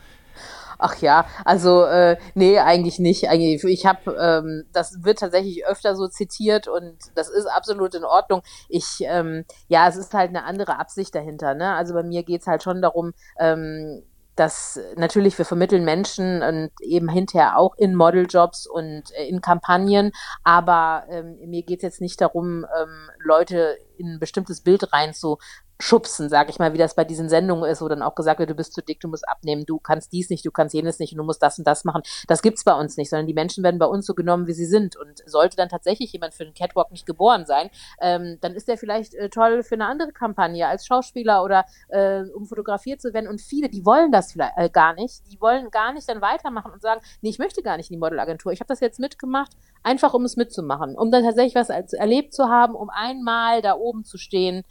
Ach 0.85 0.97
ja, 0.97 1.25
also 1.45 1.85
äh, 1.85 2.17
nee, 2.33 2.59
eigentlich 2.59 2.99
nicht. 2.99 3.29
Eigentlich, 3.29 3.63
ich 3.63 3.85
habe, 3.85 4.17
ähm, 4.19 4.65
das 4.73 5.01
wird 5.01 5.19
tatsächlich 5.19 5.65
öfter 5.65 5.95
so 5.95 6.09
zitiert 6.09 6.67
und 6.67 6.97
das 7.15 7.29
ist 7.29 7.45
absolut 7.45 7.95
in 7.95 8.03
Ordnung. 8.03 8.41
Ich, 8.67 8.97
ähm, 8.99 9.45
ja, 9.69 9.87
es 9.87 9.95
ist 9.95 10.13
halt 10.13 10.27
eine 10.27 10.43
andere 10.43 10.79
Absicht 10.79 11.15
dahinter. 11.15 11.53
Ne? 11.53 11.73
Also 11.73 11.93
bei 11.93 12.03
mir 12.03 12.23
geht's 12.23 12.47
halt 12.47 12.63
schon 12.63 12.81
darum, 12.81 13.13
ähm, 13.39 14.03
dass 14.35 14.77
natürlich 14.97 15.37
wir 15.37 15.45
vermitteln 15.45 15.85
Menschen 15.85 16.41
und 16.41 16.71
eben 16.81 17.07
hinterher 17.07 17.57
auch 17.57 17.75
in 17.77 17.95
Modeljobs 17.95 18.67
und 18.67 19.03
äh, 19.13 19.25
in 19.27 19.39
Kampagnen, 19.39 20.11
aber 20.43 21.05
ähm, 21.09 21.37
mir 21.45 21.63
geht 21.63 21.79
es 21.79 21.83
jetzt 21.83 22.01
nicht 22.01 22.19
darum, 22.19 22.65
ähm, 22.77 23.09
Leute 23.19 23.77
in 23.97 24.15
ein 24.15 24.19
bestimmtes 24.19 24.61
Bild 24.61 24.91
rein 24.91 25.13
zu 25.13 25.37
schubsen, 25.79 26.29
sage 26.29 26.49
ich 26.49 26.59
mal, 26.59 26.73
wie 26.73 26.77
das 26.77 26.95
bei 26.95 27.03
diesen 27.03 27.29
Sendungen 27.29 27.69
ist, 27.69 27.81
wo 27.81 27.87
dann 27.87 28.01
auch 28.01 28.15
gesagt 28.15 28.39
wird, 28.39 28.49
du 28.49 28.55
bist 28.55 28.73
zu 28.73 28.81
dick, 28.81 28.99
du 28.99 29.07
musst 29.07 29.27
abnehmen, 29.27 29.65
du 29.65 29.79
kannst 29.79 30.13
dies 30.13 30.29
nicht, 30.29 30.45
du 30.45 30.51
kannst 30.51 30.73
jenes 30.73 30.99
nicht 30.99 31.13
und 31.13 31.17
du 31.17 31.23
musst 31.23 31.41
das 31.41 31.57
und 31.57 31.67
das 31.67 31.83
machen. 31.83 32.03
Das 32.27 32.41
gibt's 32.41 32.63
bei 32.63 32.73
uns 32.73 32.95
nicht, 32.97 33.09
sondern 33.09 33.27
die 33.27 33.33
Menschen 33.33 33.63
werden 33.63 33.79
bei 33.79 33.85
uns 33.85 34.05
so 34.05 34.13
genommen, 34.13 34.47
wie 34.47 34.53
sie 34.53 34.65
sind. 34.65 34.95
Und 34.95 35.21
sollte 35.25 35.57
dann 35.57 35.69
tatsächlich 35.69 36.13
jemand 36.13 36.33
für 36.33 36.45
den 36.45 36.53
Catwalk 36.53 36.91
nicht 36.91 37.05
geboren 37.05 37.45
sein, 37.45 37.69
ähm, 38.01 38.37
dann 38.41 38.53
ist 38.53 38.67
der 38.67 38.77
vielleicht 38.77 39.13
äh, 39.15 39.29
toll 39.29 39.63
für 39.63 39.75
eine 39.75 39.87
andere 39.87 40.11
Kampagne 40.11 40.67
als 40.67 40.85
Schauspieler 40.85 41.43
oder 41.43 41.65
äh, 41.89 42.21
um 42.29 42.45
fotografiert 42.45 43.01
zu 43.01 43.13
werden. 43.13 43.27
Und 43.27 43.41
viele, 43.41 43.69
die 43.69 43.85
wollen 43.85 44.11
das 44.11 44.31
vielleicht 44.31 44.57
äh, 44.57 44.69
gar 44.69 44.93
nicht, 44.93 45.23
die 45.31 45.41
wollen 45.41 45.69
gar 45.71 45.93
nicht 45.93 46.07
dann 46.07 46.21
weitermachen 46.21 46.71
und 46.71 46.81
sagen, 46.81 47.01
nee, 47.21 47.29
ich 47.29 47.39
möchte 47.39 47.63
gar 47.63 47.77
nicht 47.77 47.89
in 47.89 47.95
die 47.95 47.99
Modelagentur. 47.99 48.51
Ich 48.51 48.59
habe 48.59 48.67
das 48.67 48.79
jetzt 48.79 48.99
mitgemacht, 48.99 49.51
einfach 49.81 50.13
um 50.13 50.23
es 50.23 50.37
mitzumachen, 50.37 50.97
um 50.97 51.11
dann 51.11 51.23
tatsächlich 51.23 51.55
was 51.55 51.69
erlebt 51.69 52.33
zu 52.33 52.45
haben, 52.47 52.75
um 52.75 52.89
einmal 52.89 53.61
da 53.61 53.75
oben 53.75 54.05
zu 54.05 54.17
stehen 54.17 54.63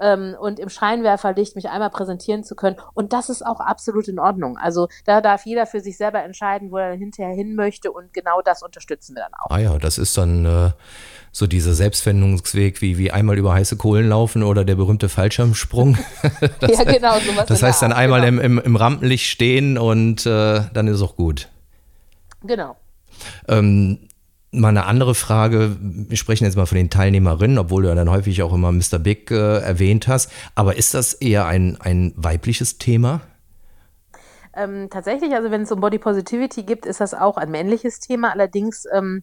ähm, 0.00 0.36
und 0.38 0.58
im 0.58 0.68
Scheinwerferlicht 0.68 1.56
mich 1.56 1.68
einmal 1.68 1.90
präsentieren 1.90 2.44
zu 2.44 2.54
können. 2.54 2.76
Und 2.94 3.12
das 3.12 3.28
ist 3.28 3.44
auch 3.44 3.60
absolut 3.60 4.08
in 4.08 4.18
Ordnung. 4.18 4.58
Also 4.58 4.88
da 5.04 5.20
darf 5.20 5.46
jeder 5.46 5.66
für 5.66 5.80
sich 5.80 5.96
selber 5.96 6.22
entscheiden, 6.22 6.70
wo 6.70 6.78
er 6.78 6.94
hinterher 6.94 7.34
hin 7.34 7.54
möchte 7.54 7.90
und 7.90 8.12
genau 8.12 8.40
das 8.42 8.62
unterstützen 8.62 9.14
wir 9.14 9.22
dann 9.22 9.34
auch. 9.34 9.50
Ah 9.50 9.58
ja, 9.58 9.78
das 9.78 9.98
ist 9.98 10.16
dann 10.16 10.44
äh, 10.44 10.70
so 11.32 11.46
dieser 11.46 11.74
Selbstfindungsweg 11.74 12.80
wie, 12.80 12.98
wie 12.98 13.10
einmal 13.10 13.38
über 13.38 13.52
heiße 13.52 13.76
Kohlen 13.76 14.08
laufen 14.08 14.42
oder 14.42 14.64
der 14.64 14.74
berühmte 14.74 15.08
Fallschirmsprung. 15.08 15.98
das, 16.60 16.70
ja, 16.70 16.84
genau. 16.84 17.18
Sowas 17.18 17.46
das 17.46 17.62
heißt 17.62 17.82
dann 17.82 17.92
einmal 17.92 18.22
genau. 18.22 18.42
im, 18.42 18.58
im, 18.58 18.64
im, 18.64 18.76
Rampenlicht 18.76 19.26
stehen 19.26 19.78
und 19.78 20.26
äh, 20.26 20.62
dann 20.72 20.88
ist 20.88 20.96
es 20.96 21.02
auch 21.02 21.16
gut. 21.16 21.48
Genau. 22.42 22.76
Ähm, 23.48 24.05
Mal 24.60 24.68
eine 24.68 24.86
andere 24.86 25.14
Frage. 25.14 25.76
Wir 25.80 26.16
sprechen 26.16 26.44
jetzt 26.44 26.56
mal 26.56 26.66
von 26.66 26.76
den 26.76 26.90
Teilnehmerinnen, 26.90 27.58
obwohl 27.58 27.82
du 27.82 27.88
ja 27.88 27.94
dann 27.94 28.10
häufig 28.10 28.42
auch 28.42 28.52
immer 28.52 28.72
Mr. 28.72 28.98
Big 28.98 29.30
äh, 29.30 29.58
erwähnt 29.58 30.08
hast. 30.08 30.30
Aber 30.54 30.76
ist 30.76 30.94
das 30.94 31.12
eher 31.12 31.46
ein, 31.46 31.76
ein 31.80 32.12
weibliches 32.16 32.78
Thema? 32.78 33.20
Ähm, 34.54 34.88
tatsächlich, 34.90 35.34
also 35.34 35.50
wenn 35.50 35.62
es 35.62 35.72
um 35.72 35.80
Body 35.80 35.98
Positivity 35.98 36.62
gibt, 36.62 36.86
ist 36.86 37.00
das 37.00 37.12
auch 37.12 37.36
ein 37.36 37.50
männliches 37.50 38.00
Thema. 38.00 38.32
Allerdings 38.32 38.84
ähm, 38.92 39.22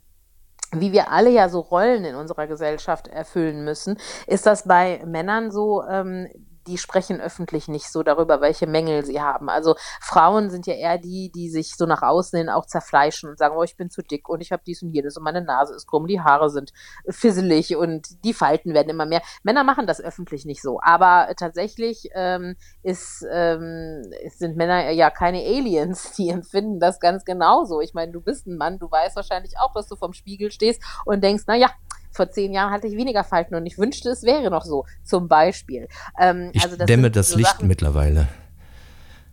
wie 0.80 0.91
wir 0.91 1.12
alle 1.12 1.30
ja 1.30 1.50
so 1.50 1.59
Rollen 1.59 2.03
in 2.06 2.15
unserer 2.15 2.47
Gesellschaft 2.47 3.07
erfüllen 3.07 3.63
müssen, 3.63 3.97
ist 4.27 4.45
das 4.45 4.63
bei 4.68 5.03
Männern 5.06 5.51
so, 5.51 5.83
ähm, 5.83 6.27
die 6.68 6.77
sprechen 6.77 7.21
öffentlich 7.21 7.68
nicht 7.68 7.92
so 7.92 8.04
darüber, 8.04 8.42
welche 8.42 8.68
Mängel 8.68 9.05
sie 9.05 9.22
haben. 9.22 9.50
Also 9.50 9.75
Frauen 10.01 10.50
sind 10.50 10.67
ja 10.67 10.74
eher 10.74 10.98
die, 10.98 11.32
die 11.34 11.50
sich 11.50 11.75
so 11.75 11.86
nach 11.86 12.01
außen 12.01 12.38
hin 12.38 12.50
auch 12.50 12.65
zerfleischen 12.65 13.29
und 13.29 13.38
sagen, 13.38 13.55
oh, 13.58 13.63
ich 13.63 13.77
bin 13.77 13.89
zu 13.89 14.01
dick 14.01 14.29
und 14.29 14.41
ich 14.41 14.51
habe 14.51 14.63
dies 14.65 14.82
und 14.84 14.91
jenes 14.91 15.17
und 15.17 15.24
meine 15.24 15.41
Nase 15.41 15.75
ist 15.75 15.88
krumm, 15.88 16.08
die 16.08 16.22
Haare 16.22 16.50
sind 16.50 16.72
fisselig 17.10 17.75
und 17.75 18.24
die 18.24 18.34
Falten 18.34 18.74
werden 18.74 18.89
immer 18.89 19.05
mehr. 19.05 19.22
Männer 19.43 19.63
machen 19.63 19.88
das 19.88 20.01
öffentlich 20.01 20.46
nicht 20.46 20.62
so, 20.62 20.79
aber 20.82 21.34
tatsächlich 21.38 22.10
ähm, 22.13 22.55
ist, 22.82 23.25
ähm, 23.32 24.03
sind 24.36 24.55
Männer 24.58 24.91
ja 24.91 25.10
keine 25.10 25.39
Aliens, 25.39 26.12
die 26.17 26.29
empfinden 26.29 26.79
das 26.79 27.00
ganz 27.00 27.25
genauso. 27.25 27.82
Ich 27.82 27.93
meine, 27.93 28.12
du 28.12 28.22
bist 28.22 28.48
ein 28.48 28.58
Mann, 28.58 28.79
du 28.79 28.89
weißt 28.89 29.15
wahrscheinlich 29.15 29.53
auch, 29.60 29.74
dass 29.74 29.88
du 29.88 29.96
vorm 29.96 30.13
Spiegel 30.13 30.51
stehst 30.51 30.82
und 31.05 31.24
denkst, 31.24 31.43
na 31.48 31.55
ja, 31.55 31.70
vor 32.13 32.29
zehn 32.29 32.53
Jahren 32.53 32.72
hatte 32.72 32.88
ich 32.88 32.96
weniger 32.96 33.24
Falten 33.24 33.55
und 33.55 33.65
ich 33.65 33.77
wünschte, 33.77 34.10
es 34.10 34.24
wäre 34.24 34.50
noch 34.50 34.63
so, 34.63 34.86
zum 35.03 35.27
Beispiel. 35.27 35.88
Ähm, 36.20 36.51
ich 36.53 36.63
also 36.63 36.77
das 36.77 36.86
dämme 36.86 37.12
das 37.12 37.32
so 37.32 37.38
Licht 37.38 37.50
Sachen, 37.50 37.67
mittlerweile. 37.67 38.27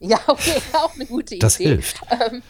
Ja, 0.00 0.18
okay, 0.26 0.60
auch 0.72 0.94
eine 0.94 1.06
gute 1.06 1.34
Idee. 1.34 1.40
Das 1.40 1.56
hilft. 1.56 2.00
Ähm, 2.10 2.42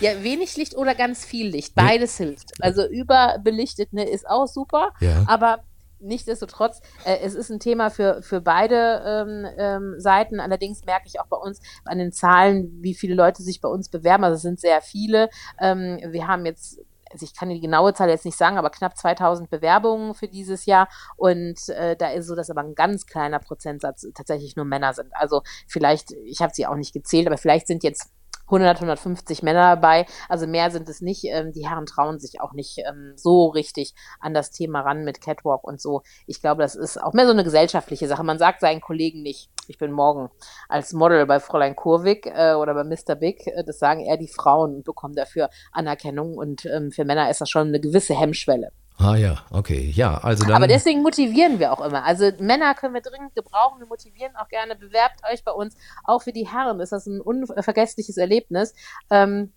ja, 0.00 0.22
wenig 0.22 0.56
Licht 0.56 0.76
oder 0.76 0.94
ganz 0.94 1.24
viel 1.24 1.48
Licht. 1.48 1.74
Beides 1.74 2.18
ja. 2.18 2.26
hilft. 2.26 2.52
Also 2.60 2.86
überbelichtet 2.86 3.92
ne, 3.92 4.08
ist 4.08 4.28
auch 4.28 4.46
super, 4.46 4.92
ja. 5.00 5.24
aber 5.26 5.60
nichtsdestotrotz, 6.00 6.80
äh, 7.04 7.18
es 7.22 7.34
ist 7.34 7.50
ein 7.50 7.60
Thema 7.60 7.90
für, 7.90 8.22
für 8.22 8.40
beide 8.40 9.02
ähm, 9.06 9.46
ähm, 9.58 9.94
Seiten. 10.00 10.40
Allerdings 10.40 10.84
merke 10.84 11.06
ich 11.06 11.20
auch 11.20 11.26
bei 11.26 11.36
uns 11.36 11.60
an 11.84 11.98
den 11.98 12.12
Zahlen, 12.12 12.78
wie 12.82 12.94
viele 12.94 13.14
Leute 13.14 13.42
sich 13.42 13.60
bei 13.60 13.68
uns 13.68 13.88
bewerben. 13.88 14.24
Also 14.24 14.36
es 14.36 14.42
sind 14.42 14.60
sehr 14.60 14.80
viele. 14.80 15.28
Ähm, 15.60 15.98
wir 16.08 16.26
haben 16.26 16.46
jetzt 16.46 16.80
also 17.12 17.24
ich 17.24 17.34
kann 17.34 17.48
die 17.48 17.60
genaue 17.60 17.94
Zahl 17.94 18.08
jetzt 18.08 18.24
nicht 18.24 18.38
sagen, 18.38 18.58
aber 18.58 18.70
knapp 18.70 18.96
2000 18.96 19.50
Bewerbungen 19.50 20.14
für 20.14 20.28
dieses 20.28 20.66
Jahr. 20.66 20.88
Und 21.16 21.68
äh, 21.68 21.96
da 21.96 22.10
ist 22.10 22.26
so, 22.26 22.34
dass 22.34 22.50
aber 22.50 22.62
ein 22.62 22.74
ganz 22.74 23.06
kleiner 23.06 23.38
Prozentsatz 23.38 24.06
tatsächlich 24.14 24.56
nur 24.56 24.64
Männer 24.64 24.94
sind. 24.94 25.14
Also 25.14 25.42
vielleicht, 25.66 26.12
ich 26.24 26.40
habe 26.40 26.54
sie 26.54 26.66
auch 26.66 26.76
nicht 26.76 26.92
gezählt, 26.92 27.26
aber 27.26 27.38
vielleicht 27.38 27.66
sind 27.66 27.82
jetzt 27.82 28.10
100, 28.50 28.76
150 28.78 29.42
Männer 29.42 29.76
dabei. 29.76 30.06
Also 30.28 30.46
mehr 30.46 30.70
sind 30.70 30.88
es 30.88 31.00
nicht. 31.00 31.24
Ähm, 31.24 31.52
die 31.52 31.68
Herren 31.68 31.86
trauen 31.86 32.18
sich 32.18 32.40
auch 32.40 32.52
nicht 32.52 32.78
ähm, 32.78 33.12
so 33.16 33.46
richtig 33.46 33.94
an 34.18 34.34
das 34.34 34.50
Thema 34.50 34.80
ran 34.80 35.04
mit 35.04 35.20
Catwalk 35.20 35.64
und 35.64 35.80
so. 35.80 36.02
Ich 36.26 36.40
glaube, 36.40 36.62
das 36.62 36.74
ist 36.74 37.00
auch 37.00 37.12
mehr 37.12 37.26
so 37.26 37.32
eine 37.32 37.44
gesellschaftliche 37.44 38.08
Sache. 38.08 38.24
Man 38.24 38.38
sagt 38.38 38.60
seinen 38.60 38.80
Kollegen 38.80 39.22
nicht, 39.22 39.50
ich 39.70 39.78
bin 39.78 39.92
morgen 39.92 40.30
als 40.68 40.92
Model 40.92 41.24
bei 41.26 41.38
Fräulein 41.38 41.76
Kurvik 41.76 42.26
äh, 42.26 42.54
oder 42.54 42.74
bei 42.74 42.82
Mr. 42.82 43.14
Big. 43.14 43.46
Äh, 43.46 43.62
das 43.64 43.78
sagen 43.78 44.00
eher 44.00 44.16
die 44.16 44.28
Frauen 44.28 44.74
und 44.74 44.84
bekommen 44.84 45.14
dafür 45.14 45.48
Anerkennung. 45.70 46.36
Und 46.36 46.66
ähm, 46.66 46.90
für 46.90 47.04
Männer 47.04 47.30
ist 47.30 47.40
das 47.40 47.48
schon 47.48 47.68
eine 47.68 47.80
gewisse 47.80 48.18
Hemmschwelle. 48.18 48.72
Ah 48.98 49.14
ja, 49.14 49.44
okay. 49.50 49.90
Ja, 49.94 50.18
also 50.18 50.44
dann. 50.44 50.56
Aber 50.56 50.66
deswegen 50.66 51.02
motivieren 51.02 51.58
wir 51.60 51.72
auch 51.72 51.80
immer. 51.80 52.04
Also 52.04 52.30
Männer 52.40 52.74
können 52.74 52.94
wir 52.94 53.00
dringend 53.00 53.34
gebrauchen. 53.34 53.78
Wir 53.78 53.86
motivieren 53.86 54.34
auch 54.36 54.48
gerne. 54.48 54.74
Bewerbt 54.74 55.20
euch 55.32 55.44
bei 55.44 55.52
uns. 55.52 55.76
Auch 56.04 56.20
für 56.22 56.32
die 56.32 56.48
Herren 56.48 56.80
ist 56.80 56.90
das 56.90 57.06
ein 57.06 57.20
unvergessliches 57.20 58.16
Erlebnis. 58.16 58.74
Ähm, 59.08 59.52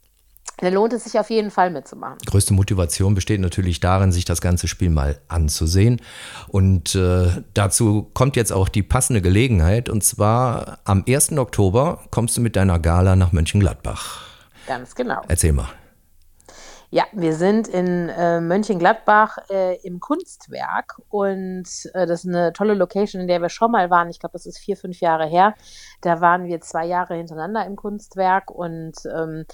dann 0.57 0.73
lohnt 0.73 0.93
es 0.93 1.03
sich 1.03 1.19
auf 1.19 1.29
jeden 1.29 1.51
Fall 1.51 1.71
mitzumachen. 1.71 2.17
Größte 2.25 2.53
Motivation 2.53 3.15
besteht 3.15 3.41
natürlich 3.41 3.79
darin, 3.79 4.11
sich 4.11 4.25
das 4.25 4.39
ganze 4.39 4.67
Spiel 4.67 4.89
mal 4.89 5.19
anzusehen. 5.27 6.01
Und 6.47 6.95
äh, 6.95 7.43
dazu 7.53 8.09
kommt 8.13 8.35
jetzt 8.35 8.53
auch 8.53 8.69
die 8.69 8.83
passende 8.83 9.21
Gelegenheit. 9.21 9.89
Und 9.89 10.03
zwar 10.03 10.79
am 10.85 11.03
1. 11.07 11.33
Oktober 11.33 12.01
kommst 12.11 12.37
du 12.37 12.41
mit 12.41 12.55
deiner 12.55 12.79
Gala 12.79 13.15
nach 13.15 13.31
Mönchengladbach. 13.31 14.21
Ganz 14.67 14.95
genau. 14.95 15.21
Erzähl 15.27 15.51
mal. 15.51 15.69
Ja, 16.93 17.05
wir 17.11 17.33
sind 17.33 17.67
in 17.67 18.09
äh, 18.09 18.39
Mönchengladbach 18.39 19.39
äh, 19.49 19.77
im 19.81 19.99
Kunstwerk 19.99 21.01
und 21.09 21.65
äh, 21.95 22.05
das 22.05 22.23
ist 22.23 22.27
eine 22.27 22.53
tolle 22.53 22.75
Location, 22.75 23.19
in 23.19 23.27
der 23.27 23.41
wir 23.41 23.49
schon 23.49 23.71
mal 23.71 23.89
waren. 23.89 24.11
Ich 24.11 24.19
glaube, 24.19 24.33
das 24.33 24.45
ist 24.45 24.59
vier, 24.59 24.77
fünf 24.77 24.99
Jahre 24.99 25.25
her. 25.25 25.55
Da 26.01 26.21
waren 26.21 26.45
wir 26.45 26.61
zwei 26.61 26.85
Jahre 26.85 27.15
hintereinander 27.15 27.65
im 27.65 27.77
Kunstwerk 27.77 28.51
und 28.51 28.93
ähm, 29.11 29.45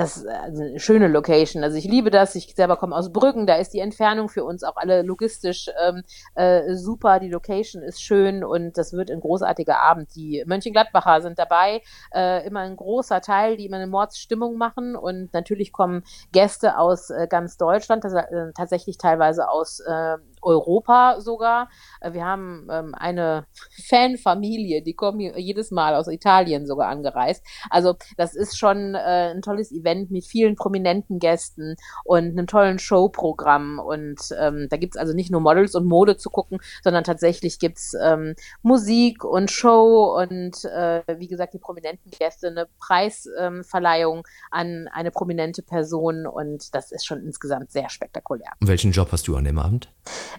das 0.00 0.16
ist 0.16 0.26
also 0.26 0.62
eine 0.62 0.80
schöne 0.80 1.08
Location. 1.08 1.62
Also 1.62 1.76
ich 1.76 1.84
liebe 1.84 2.10
das. 2.10 2.34
Ich 2.34 2.54
selber 2.54 2.76
komme 2.76 2.96
aus 2.96 3.12
Brüggen. 3.12 3.46
Da 3.46 3.56
ist 3.56 3.74
die 3.74 3.80
Entfernung 3.80 4.30
für 4.30 4.44
uns 4.44 4.62
auch 4.62 4.76
alle 4.76 5.02
logistisch 5.02 5.68
ähm, 5.78 6.02
äh, 6.34 6.74
super. 6.74 7.20
Die 7.20 7.28
Location 7.28 7.82
ist 7.82 8.02
schön 8.02 8.42
und 8.42 8.78
das 8.78 8.94
wird 8.94 9.10
ein 9.10 9.20
großartiger 9.20 9.78
Abend. 9.78 10.14
Die 10.16 10.42
Mönchengladbacher 10.46 11.20
sind 11.20 11.38
dabei. 11.38 11.82
Äh, 12.14 12.46
immer 12.46 12.60
ein 12.60 12.76
großer 12.76 13.20
Teil, 13.20 13.58
die 13.58 13.66
immer 13.66 13.76
eine 13.76 13.88
Mordsstimmung 13.88 14.56
machen. 14.56 14.96
Und 14.96 15.34
natürlich 15.34 15.70
kommen 15.70 16.02
Gäste 16.32 16.78
aus 16.78 17.10
äh, 17.10 17.26
ganz 17.28 17.58
Deutschland, 17.58 18.02
äh, 18.06 18.52
tatsächlich 18.56 18.96
teilweise 18.96 19.50
aus 19.50 19.80
äh, 19.80 20.16
Europa 20.42 21.20
sogar. 21.20 21.68
Äh, 22.00 22.12
wir 22.12 22.24
haben 22.24 22.68
ähm, 22.70 22.94
eine 22.94 23.46
Fanfamilie, 23.88 24.82
die 24.82 24.94
kommen 24.94 25.20
jedes 25.20 25.70
Mal 25.70 25.94
aus 25.94 26.08
Italien 26.08 26.66
sogar 26.66 26.88
angereist. 26.88 27.44
Also 27.68 27.96
das 28.16 28.34
ist 28.34 28.58
schon 28.58 28.94
äh, 28.94 29.32
ein 29.34 29.42
tolles 29.42 29.72
Event 29.72 30.10
mit 30.10 30.24
vielen 30.24 30.56
prominenten 30.56 31.18
Gästen 31.18 31.76
und 32.04 32.30
einem 32.30 32.46
tollen 32.46 32.78
Showprogramm. 32.78 33.78
Und 33.78 34.20
ähm, 34.40 34.68
da 34.70 34.76
gibt's 34.76 34.96
also 34.96 35.12
nicht 35.12 35.30
nur 35.30 35.40
Models 35.40 35.74
und 35.74 35.86
Mode 35.86 36.16
zu 36.16 36.30
gucken, 36.30 36.58
sondern 36.82 37.04
tatsächlich 37.04 37.58
gibt's 37.58 37.94
ähm, 38.02 38.34
Musik 38.62 39.24
und 39.24 39.50
Show 39.50 40.16
und 40.20 40.64
äh, 40.64 41.02
wie 41.18 41.28
gesagt 41.28 41.54
die 41.54 41.58
prominenten 41.58 42.10
Gäste, 42.10 42.48
eine 42.48 42.68
Preisverleihung 42.78 44.18
ähm, 44.18 44.22
an 44.50 44.88
eine 44.92 45.10
prominente 45.10 45.62
Person 45.62 46.26
und 46.26 46.74
das 46.74 46.92
ist 46.92 47.06
schon 47.06 47.22
insgesamt 47.22 47.70
sehr 47.70 47.88
spektakulär. 47.88 48.50
welchen 48.60 48.92
Job 48.92 49.08
hast 49.12 49.28
du 49.28 49.36
an 49.36 49.44
dem 49.44 49.58
Abend? 49.58 49.92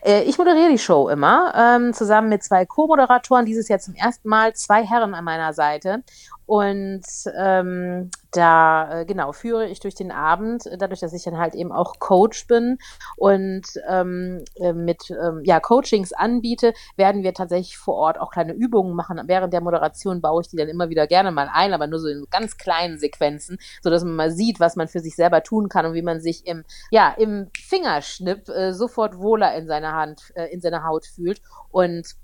Äh, 0.04 0.24
ich 0.24 0.38
moderiere 0.38 0.70
die 0.70 0.78
Show 0.78 1.10
immer, 1.10 1.54
ähm, 1.56 1.94
zusammen 1.94 2.30
mit 2.30 2.44
zwei 2.44 2.66
Co-Moderatoren, 2.66 3.46
dieses 3.46 3.68
Jahr 3.68 3.80
zum 3.80 3.96
ersten 3.96 4.30
Mal, 4.30 4.54
zwei 4.54 4.86
Herren 4.86 5.14
an 5.14 5.24
meiner 5.24 5.54
Seite. 5.54 6.04
Und 6.46 7.04
ähm, 7.38 8.12
da, 8.32 9.02
äh, 9.02 9.06
genau, 9.06 9.32
führe 9.34 9.68
ich 9.68 9.80
durch 9.80 9.96
den 9.96 10.12
Abend, 10.12 10.64
dadurch, 10.78 11.02
dass 11.02 11.14
ich 11.14 11.24
dann 11.24 11.38
halt 11.38 11.54
eben 11.54 11.72
auch 11.72 12.00
Coach 12.00 12.48
bin 12.48 12.78
und 13.18 13.64
ähm, 13.90 14.44
äh, 14.56 14.74
mit 14.74 15.10
ähm, 15.12 15.42
ja, 15.44 15.60
Coachings 15.60 16.14
anbiete, 16.14 16.74
werden 16.96 17.24
wir 17.24 17.34
tatsächlich 17.34 17.78
vor 17.78 17.96
Ort 17.96 18.20
auch 18.20 18.32
kleine 18.32 18.54
Übungen 18.54 18.96
machen. 18.96 19.22
Während 19.26 19.54
der 19.54 19.62
Moderation 19.62 20.22
baue 20.22 20.42
ich 20.42 20.48
die 20.48 20.58
dann 20.58 20.70
immer 20.70 20.90
wieder 20.90 21.08
gerne 21.08 21.32
mal 21.32 21.50
ein, 21.52 21.74
aber 21.74 21.88
nur 21.88 22.00
so 22.00 22.08
in 22.08 22.26
ganz 22.32 22.58
kleinen 22.58 22.98
Sequenzen, 22.98 23.58
sodass 23.82 24.04
man 24.04 24.16
mal 24.16 24.32
sieht, 24.32 24.60
was 24.60 24.76
man 24.76 24.88
für 24.88 25.00
sich 25.00 25.16
selber 25.16 25.44
tun 25.44 25.70
kann 25.70 25.86
und 25.86 25.94
wie 25.94 26.02
man 26.02 26.22
sich 26.22 26.48
im, 26.48 26.64
ja, 26.90 27.14
im 27.18 27.50
Fingerschnipp 27.60 28.48
äh, 28.50 28.74
sofort 28.74 29.18
wohler 29.18 29.54
in 29.56 29.68
seiner 29.68 29.94
Hand, 29.94 30.32
äh, 30.36 30.46
in 30.54 30.62
seiner 30.62 30.86
Haut 30.86 31.06
fühlt. 31.06 31.42
Und 31.70 32.16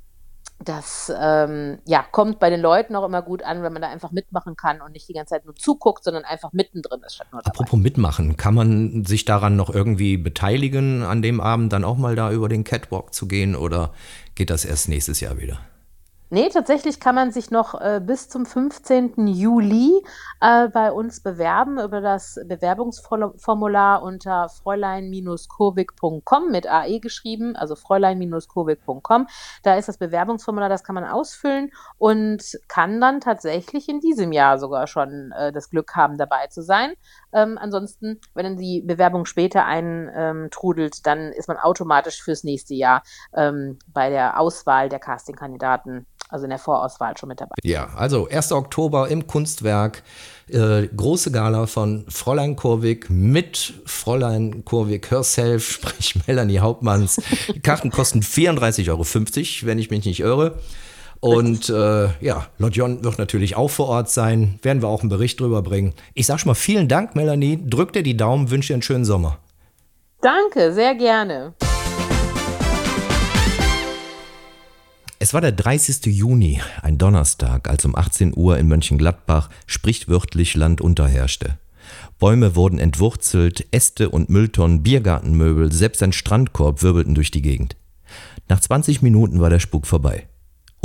das 0.64 1.12
ähm, 1.16 1.78
ja, 1.86 2.04
kommt 2.12 2.40
bei 2.40 2.50
den 2.50 2.60
Leuten 2.60 2.96
auch 2.96 3.06
immer 3.06 3.22
gut 3.22 3.44
an, 3.44 3.62
wenn 3.62 3.74
man 3.74 3.82
da 3.82 3.90
einfach 3.90 4.12
mitmachen 4.12 4.56
kann 4.56 4.82
und 4.82 4.94
nicht 4.94 5.08
die 5.08 5.14
ganze 5.14 5.36
Zeit 5.36 5.46
nur 5.46 5.56
zuguckt, 5.56 6.04
sondern 6.04 6.26
einfach 6.26 6.52
mittendrin 6.52 7.02
ist. 7.06 7.16
Statt 7.16 7.28
nur 7.32 7.42
dabei. 7.42 7.52
Apropos 7.52 7.80
mitmachen, 7.80 8.38
kann 8.38 8.56
man 8.56 9.06
sich 9.06 9.26
daran 9.26 9.56
noch 9.56 9.70
irgendwie 9.70 10.18
beteiligen, 10.18 11.04
an 11.04 11.22
dem 11.22 11.40
Abend 11.40 11.72
dann 11.74 11.84
auch 11.84 11.98
mal 11.98 12.16
da 12.16 12.32
über 12.32 12.50
den 12.50 12.64
Catwalk 12.64 13.14
zu 13.14 13.28
gehen 13.28 13.56
oder 13.56 13.92
geht 14.36 14.50
das 14.50 14.66
erst 14.66 14.90
nächstes 14.90 15.20
Jahr 15.20 15.38
wieder? 15.38 15.60
Nee, 16.30 16.50
tatsächlich 16.50 17.00
kann 17.00 17.16
man 17.16 17.32
sich 17.32 17.52
noch 17.52 17.80
äh, 17.80 18.02
bis 18.04 18.28
zum 18.28 18.46
15. 18.46 19.28
Juli 19.28 20.04
äh, 20.42 20.68
bei 20.68 20.92
uns 20.92 21.22
bewerben 21.22 21.80
über 21.80 22.02
das 22.02 22.38
Bewerbungsformular 22.46 24.04
unter 24.04 24.50
fräulein-kurvik.com 24.50 26.52
mit 26.52 26.68
AE 26.68 27.00
geschrieben, 27.00 27.56
also 27.56 27.78
fräulein-kurvik.com. 27.78 29.28
Da 29.64 29.76
ist 29.76 29.88
das 29.88 30.00
Bewerbungsformular, 30.00 30.68
das 30.68 30.84
kann 30.84 30.96
man 30.96 31.06
ausfüllen 31.06 31.72
und 31.98 32.44
kann 32.68 33.00
dann 33.00 33.22
tatsächlich 33.22 33.88
in 33.88 34.02
diesem 34.02 34.34
Jahr 34.34 34.60
sogar 34.60 34.88
schon 34.88 35.32
äh, 35.32 35.54
das 35.54 35.70
Glück 35.70 35.96
haben, 35.96 36.18
dabei 36.18 36.48
zu 36.48 36.62
sein. 36.62 36.92
Ähm, 37.38 37.58
ansonsten, 37.60 38.20
wenn 38.34 38.46
dann 38.46 38.58
die 38.58 38.82
Bewerbung 38.82 39.26
später 39.26 39.66
eintrudelt, 39.66 41.06
dann 41.06 41.32
ist 41.32 41.48
man 41.48 41.58
automatisch 41.58 42.22
fürs 42.24 42.44
nächste 42.44 42.74
Jahr 42.74 43.04
ähm, 43.36 43.78
bei 43.94 44.10
der 44.10 44.40
Auswahl 44.40 44.90
der 44.90 45.00
Castingkandidaten 45.00 46.08
also 46.30 46.44
in 46.44 46.50
der 46.50 46.60
Vorauswahl 46.60 47.16
schon 47.18 47.30
mit 47.30 47.40
dabei. 47.40 47.56
Ja, 47.64 47.90
also 47.96 48.28
1. 48.28 48.52
Oktober 48.52 49.08
im 49.08 49.28
Kunstwerk, 49.28 50.04
äh, 50.50 50.88
große 50.88 51.32
Gala 51.32 51.68
von 51.68 52.06
Fräulein 52.10 52.56
Kurwig 52.56 53.10
mit 53.10 53.76
Fräulein 53.86 54.66
Kurwig 54.66 55.10
herself, 55.10 55.70
sprich 55.70 56.28
Melanie 56.28 56.60
Hauptmanns. 56.60 57.22
Die 57.54 57.62
Karten 57.62 57.92
kosten 57.92 58.22
34,50 58.22 58.90
Euro, 58.90 59.68
wenn 59.68 59.80
ich 59.80 59.90
mich 59.90 60.06
nicht 60.06 60.20
irre. 60.20 60.60
Und 61.20 61.70
äh, 61.70 62.10
ja, 62.22 62.48
Lord 62.58 62.76
John 62.76 63.04
wird 63.04 63.18
natürlich 63.18 63.56
auch 63.56 63.70
vor 63.70 63.88
Ort 63.88 64.10
sein. 64.10 64.60
Werden 64.62 64.82
wir 64.82 64.88
auch 64.88 65.02
einen 65.02 65.10
Bericht 65.10 65.40
drüber 65.40 65.62
bringen. 65.62 65.94
Ich 66.14 66.28
sag 66.28 66.40
schon 66.40 66.50
mal 66.50 66.56
vielen 66.56 66.88
Dank, 66.88 67.16
Melanie. 67.16 67.60
Drück 67.68 67.94
dir 67.94 68.04
die 68.04 68.18
Daumen, 68.18 68.52
wünsche 68.52 68.68
dir 68.68 68.76
einen 68.76 68.84
schönen 68.84 69.06
Sommer. 69.06 69.40
Danke, 70.22 70.74
sehr 70.74 70.96
gerne. 70.96 71.54
Es 75.20 75.34
war 75.34 75.42
der 75.42 75.52
30. 75.52 76.06
Juni, 76.06 76.62
ein 76.84 77.00
Donnerstag, 77.00 77.70
als 77.70 77.84
um 77.86 77.96
18 77.96 78.34
Uhr 78.36 78.58
in 78.60 78.68
Mönchengladbach 78.68 79.50
sprichwörtlich 79.66 80.56
Land 80.56 80.80
unterherrschte. 80.80 81.58
Bäume 82.20 82.56
wurden 82.56 82.78
entwurzelt, 82.78 83.66
Äste 83.72 84.10
und 84.10 84.30
Mülltonnen, 84.30 84.84
Biergartenmöbel, 84.84 85.72
selbst 85.72 86.04
ein 86.04 86.14
Strandkorb 86.14 86.84
wirbelten 86.84 87.16
durch 87.16 87.32
die 87.32 87.42
Gegend. 87.42 87.76
Nach 88.48 88.60
20 88.60 89.02
Minuten 89.02 89.42
war 89.42 89.50
der 89.50 89.60
Spuk 89.60 89.88
vorbei. 89.88 90.28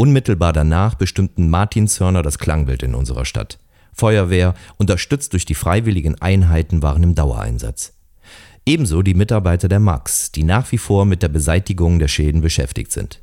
Unmittelbar 0.03 0.53
danach 0.53 0.97
bestimmten 0.97 1.49
Martinshörner 1.49 2.23
das 2.23 2.41
Klangbild 2.41 2.83
in 2.83 2.97
unserer 2.97 3.25
Stadt. 3.25 3.61
Feuerwehr, 3.93 4.55
unterstützt 4.77 5.33
durch 5.33 5.45
die 5.45 5.55
freiwilligen 5.55 6.21
Einheiten, 6.21 6.83
waren 6.83 7.05
im 7.05 7.15
Dauereinsatz. 7.15 7.93
Ebenso 8.67 9.03
die 9.03 9.15
Mitarbeiter 9.15 9.69
der 9.69 9.79
MAX, 9.79 10.33
die 10.33 10.43
nach 10.43 10.73
wie 10.73 10.79
vor 10.79 11.05
mit 11.05 11.23
der 11.23 11.29
Beseitigung 11.29 12.01
der 12.01 12.09
Schäden 12.09 12.41
beschäftigt 12.41 12.91
sind. 12.91 13.23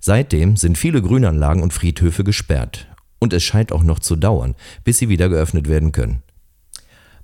Seitdem 0.00 0.56
sind 0.56 0.76
viele 0.76 1.00
Grünanlagen 1.00 1.62
und 1.62 1.72
Friedhöfe 1.72 2.24
gesperrt. 2.24 2.88
Und 3.20 3.32
es 3.32 3.44
scheint 3.44 3.70
auch 3.70 3.84
noch 3.84 4.00
zu 4.00 4.16
dauern, 4.16 4.56
bis 4.82 4.98
sie 4.98 5.10
wieder 5.10 5.28
geöffnet 5.28 5.68
werden 5.68 5.92
können. 5.92 6.24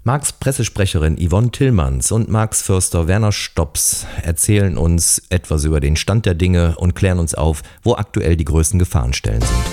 Marx 0.06 0.32
Pressesprecherin 0.32 1.16
Yvonne 1.18 1.50
Tillmanns 1.50 2.12
und 2.12 2.28
Marx 2.28 2.62
Förster 2.62 3.08
Werner 3.08 3.32
Stops 3.32 4.06
erzählen 4.22 4.78
uns 4.78 5.20
etwas 5.30 5.64
über 5.64 5.80
den 5.80 5.96
Stand 5.96 6.26
der 6.26 6.34
Dinge 6.34 6.76
und 6.76 6.94
klären 6.94 7.18
uns 7.18 7.34
auf, 7.34 7.64
wo 7.82 7.96
aktuell 7.96 8.36
die 8.36 8.44
größten 8.44 8.78
Gefahrenstellen 8.78 9.40
sind. 9.40 9.64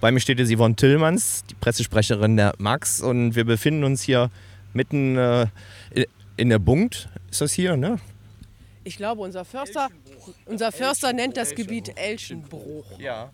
Bei 0.00 0.10
mir 0.10 0.18
steht 0.18 0.40
jetzt 0.40 0.52
Yvonne 0.52 0.74
Tillmanns, 0.74 1.44
die 1.48 1.54
Pressesprecherin 1.54 2.36
der 2.36 2.52
Marx, 2.58 3.00
und 3.00 3.36
wir 3.36 3.44
befinden 3.44 3.84
uns 3.84 4.02
hier 4.02 4.28
mitten 4.72 5.16
äh, 5.16 5.46
in 6.36 6.48
der 6.48 6.58
Bunkt. 6.58 7.10
Ist 7.30 7.42
das 7.42 7.52
hier, 7.52 7.76
ne? 7.76 8.00
Ich 8.82 8.96
glaube, 8.96 9.22
unser 9.22 9.44
Förster, 9.44 9.86
unser 10.46 10.72
Förster 10.72 11.12
nennt 11.12 11.36
das 11.36 11.54
Gebiet 11.54 11.96
Elchenbruch. 11.96 12.98
Ja. 12.98 13.30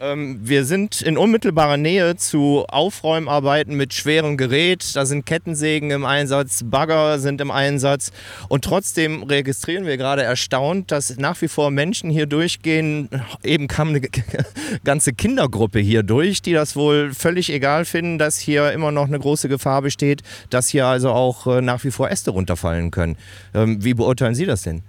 Ähm, 0.00 0.40
wir 0.42 0.64
sind 0.64 1.02
in 1.02 1.18
unmittelbarer 1.18 1.76
Nähe 1.76 2.16
zu 2.16 2.64
Aufräumarbeiten 2.68 3.76
mit 3.76 3.92
schwerem 3.92 4.38
Gerät. 4.38 4.96
Da 4.96 5.04
sind 5.04 5.26
Kettensägen 5.26 5.90
im 5.90 6.06
Einsatz, 6.06 6.62
Bagger 6.64 7.18
sind 7.18 7.42
im 7.42 7.50
Einsatz. 7.50 8.10
Und 8.48 8.64
trotzdem 8.64 9.22
registrieren 9.24 9.84
wir 9.84 9.98
gerade 9.98 10.22
erstaunt, 10.22 10.90
dass 10.90 11.18
nach 11.18 11.40
wie 11.42 11.48
vor 11.48 11.70
Menschen 11.70 12.08
hier 12.08 12.24
durchgehen. 12.24 13.10
Eben 13.44 13.68
kam 13.68 13.88
eine 13.90 14.00
ganze 14.84 15.12
Kindergruppe 15.12 15.80
hier 15.80 16.02
durch, 16.02 16.40
die 16.40 16.54
das 16.54 16.76
wohl 16.76 17.12
völlig 17.12 17.52
egal 17.52 17.84
finden, 17.84 18.18
dass 18.18 18.38
hier 18.38 18.72
immer 18.72 18.92
noch 18.92 19.06
eine 19.06 19.18
große 19.18 19.50
Gefahr 19.50 19.82
besteht, 19.82 20.22
dass 20.48 20.68
hier 20.68 20.86
also 20.86 21.10
auch 21.10 21.46
äh, 21.46 21.60
nach 21.60 21.84
wie 21.84 21.90
vor 21.90 22.10
Äste 22.10 22.30
runterfallen 22.30 22.90
können. 22.90 23.16
Ähm, 23.52 23.84
wie 23.84 23.92
beurteilen 23.92 24.34
Sie 24.34 24.46
das 24.46 24.62
denn? 24.62 24.82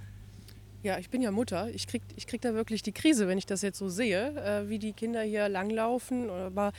Ja, 0.84 0.98
ich 0.98 1.12
bin 1.12 1.22
ja 1.22 1.30
Mutter. 1.30 1.70
Ich 1.70 1.86
krieg, 1.86 2.02
ich 2.16 2.26
krieg 2.26 2.42
da 2.42 2.56
wirklich 2.56 2.82
die 2.82 2.92
Krise, 2.92 3.28
wenn 3.28 3.38
ich 3.38 3.46
das 3.46 3.62
jetzt 3.62 3.78
so 3.78 3.88
sehe, 3.88 4.36
äh, 4.36 4.68
wie 4.68 4.80
die 4.80 4.94
Kinder 4.94 5.22
hier 5.22 5.48
langlaufen. 5.48 6.30
Aber 6.30 6.72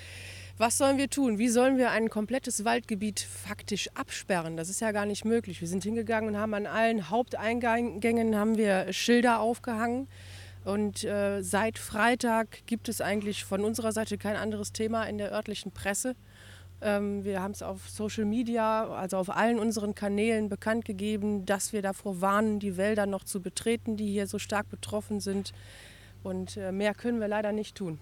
Was 0.59 0.76
sollen 0.76 0.99
wir 0.99 1.09
tun? 1.09 1.38
Wie 1.38 1.49
sollen 1.49 1.78
wir 1.78 1.90
ein 1.90 2.11
komplettes 2.11 2.64
Waldgebiet 2.64 3.21
faktisch 3.21 3.88
absperren? 3.94 4.56
Das 4.56 4.68
ist 4.68 4.80
ja 4.80 4.92
gar 4.92 5.06
nicht 5.06 5.25
möglich. 5.25 5.61
Wir 5.61 5.68
sind 5.68 5.82
hingegangen 5.82 6.30
und 6.30 6.40
haben 6.40 6.54
an 6.54 6.66
allen 6.66 7.11
Haupteingängen 7.11 8.37
haben 8.37 8.56
wir 8.59 8.92
Schilder 8.92 9.40
aufgehangen. 9.40 10.09
Und 10.64 11.04
äh, 11.04 11.42
seit 11.42 11.78
Freitag 11.78 12.66
gibt 12.66 12.88
es 12.88 13.00
eigentlich 13.00 13.44
von 13.44 13.64
unserer 13.64 13.92
Seite 13.92 14.18
kein 14.18 14.37
anderes 14.37 14.73
Thema 14.73 15.04
in 15.04 15.18
der 15.18 15.32
örtlichen 15.32 15.73
Presse. 15.73 16.14
Ähm, 16.83 17.25
wir 17.25 17.43
haben 17.43 17.53
es 17.53 17.62
auf 17.62 17.89
Social 17.89 18.25
Media, 18.25 18.89
also 18.89 19.17
auf 19.17 19.31
allen 19.31 19.59
unseren 19.59 19.95
Kanälen 19.95 20.49
bekannt 20.49 20.85
gegeben, 20.85 21.47
dass 21.47 21.73
wir 21.73 21.83
davor 21.83 22.21
warnen, 22.21 22.59
die 22.59 22.77
Wälder 22.77 23.07
noch 23.07 23.25
zu 23.25 23.41
betreten, 23.41 23.97
die 23.97 24.11
hier 24.11 24.27
so 24.27 24.39
stark 24.39 24.69
betroffen 24.69 25.21
sind. 25.21 25.53
Und 26.23 26.57
äh, 26.57 26.73
mehr 26.73 26.95
können 26.95 27.21
wir 27.21 27.29
leider 27.29 27.53
nicht 27.53 27.77
tun. 27.77 27.99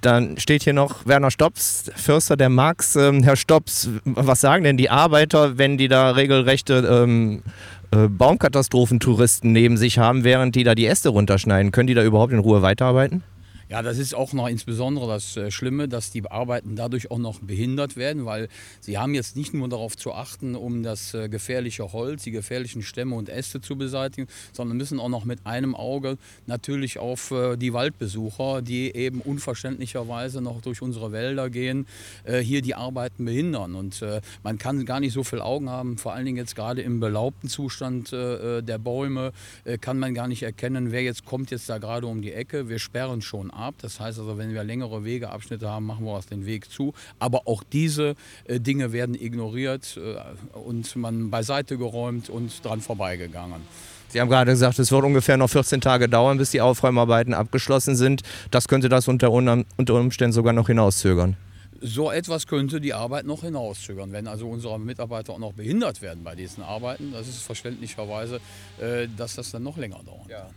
Dann 0.00 0.36
steht 0.36 0.64
hier 0.64 0.72
noch 0.72 1.06
Werner 1.06 1.30
Stops, 1.30 1.90
Förster 1.94 2.36
der 2.36 2.48
Marx. 2.48 2.96
Ähm, 2.96 3.22
Herr 3.22 3.36
Stops, 3.36 3.88
was 4.04 4.40
sagen 4.40 4.64
denn 4.64 4.76
die 4.76 4.90
Arbeiter, 4.90 5.58
wenn 5.58 5.78
die 5.78 5.86
da 5.86 6.10
regelrechte 6.10 7.04
ähm, 7.04 7.44
äh, 7.92 8.08
Baumkatastrophentouristen 8.08 9.52
neben 9.52 9.76
sich 9.76 9.98
haben, 9.98 10.24
während 10.24 10.56
die 10.56 10.64
da 10.64 10.74
die 10.74 10.86
Äste 10.86 11.10
runterschneiden? 11.10 11.70
Können 11.70 11.86
die 11.86 11.94
da 11.94 12.02
überhaupt 12.02 12.32
in 12.32 12.40
Ruhe 12.40 12.62
weiterarbeiten? 12.62 13.22
Ja, 13.72 13.80
das 13.80 13.96
ist 13.96 14.14
auch 14.14 14.34
noch 14.34 14.48
insbesondere 14.48 15.06
das 15.06 15.34
äh, 15.34 15.50
Schlimme, 15.50 15.88
dass 15.88 16.10
die 16.10 16.30
Arbeiten 16.30 16.76
dadurch 16.76 17.10
auch 17.10 17.16
noch 17.16 17.40
behindert 17.40 17.96
werden, 17.96 18.26
weil 18.26 18.48
sie 18.80 18.98
haben 18.98 19.14
jetzt 19.14 19.34
nicht 19.34 19.54
nur 19.54 19.66
darauf 19.66 19.96
zu 19.96 20.12
achten, 20.12 20.56
um 20.56 20.82
das 20.82 21.14
äh, 21.14 21.30
gefährliche 21.30 21.90
Holz, 21.94 22.24
die 22.24 22.32
gefährlichen 22.32 22.82
Stämme 22.82 23.16
und 23.16 23.30
Äste 23.30 23.62
zu 23.62 23.76
beseitigen, 23.76 24.28
sondern 24.52 24.76
müssen 24.76 25.00
auch 25.00 25.08
noch 25.08 25.24
mit 25.24 25.46
einem 25.46 25.74
Auge 25.74 26.18
natürlich 26.44 26.98
auf 26.98 27.30
äh, 27.30 27.56
die 27.56 27.72
Waldbesucher, 27.72 28.60
die 28.60 28.94
eben 28.94 29.22
unverständlicherweise 29.22 30.42
noch 30.42 30.60
durch 30.60 30.82
unsere 30.82 31.10
Wälder 31.12 31.48
gehen, 31.48 31.86
hier 32.42 32.60
die 32.60 32.74
Arbeiten 32.74 33.24
behindern. 33.24 33.74
Und 33.74 34.04
man 34.42 34.58
kann 34.58 34.84
gar 34.84 35.00
nicht 35.00 35.12
so 35.12 35.24
viel 35.24 35.40
Augen 35.40 35.70
haben, 35.70 35.96
vor 35.96 36.12
allen 36.12 36.24
Dingen 36.24 36.36
jetzt 36.36 36.56
gerade 36.56 36.82
im 36.82 37.00
belaubten 37.00 37.48
Zustand 37.48 38.12
der 38.12 38.78
Bäume, 38.78 39.32
kann 39.80 39.98
man 39.98 40.14
gar 40.14 40.28
nicht 40.28 40.42
erkennen, 40.42 40.92
wer 40.92 41.02
jetzt 41.02 41.24
kommt 41.24 41.50
jetzt 41.50 41.68
da 41.68 41.78
gerade 41.78 42.06
um 42.06 42.22
die 42.22 42.32
Ecke. 42.32 42.68
Wir 42.68 42.78
sperren 42.78 43.22
schon 43.22 43.50
ab 43.50 43.61
ab. 43.62 43.74
Das 43.80 44.00
heißt 44.00 44.18
also, 44.18 44.38
wenn 44.38 44.52
wir 44.52 44.64
längere 44.64 45.04
Wegeabschnitte 45.04 45.68
haben, 45.68 45.86
machen 45.86 46.04
wir 46.04 46.12
aus 46.12 46.26
den 46.26 46.46
Weg 46.46 46.70
zu. 46.70 46.92
Aber 47.18 47.42
auch 47.46 47.62
diese 47.62 48.14
äh, 48.44 48.60
Dinge 48.60 48.92
werden 48.92 49.14
ignoriert 49.14 49.96
äh, 49.96 50.58
und 50.58 50.94
man 50.96 51.30
beiseite 51.30 51.78
geräumt 51.78 52.28
und 52.28 52.64
dran 52.64 52.80
vorbeigegangen. 52.80 53.62
Sie 54.08 54.20
haben 54.20 54.28
gerade 54.28 54.50
gesagt, 54.50 54.78
es 54.78 54.92
wird 54.92 55.04
ungefähr 55.04 55.38
noch 55.38 55.48
14 55.48 55.80
Tage 55.80 56.06
dauern, 56.06 56.36
bis 56.36 56.50
die 56.50 56.60
Aufräumarbeiten 56.60 57.32
abgeschlossen 57.32 57.96
sind. 57.96 58.20
Das 58.50 58.68
könnte 58.68 58.90
das 58.90 59.08
unter, 59.08 59.30
unter 59.32 59.94
Umständen 59.94 60.34
sogar 60.34 60.52
noch 60.52 60.66
hinauszögern. 60.66 61.36
So 61.80 62.12
etwas 62.12 62.46
könnte 62.46 62.80
die 62.80 62.92
Arbeit 62.94 63.24
noch 63.24 63.40
hinauszögern, 63.40 64.12
wenn 64.12 64.28
also 64.28 64.48
unsere 64.48 64.78
Mitarbeiter 64.78 65.32
auch 65.32 65.38
noch 65.38 65.54
behindert 65.54 66.02
werden 66.02 66.22
bei 66.22 66.36
diesen 66.36 66.62
Arbeiten. 66.62 67.12
Das 67.12 67.26
ist 67.26 67.42
verständlicherweise, 67.42 68.40
äh, 68.80 69.08
dass 69.16 69.34
das 69.34 69.50
dann 69.50 69.62
noch 69.62 69.78
länger 69.78 70.00
dauert. 70.04 70.28
Ja. 70.28 70.50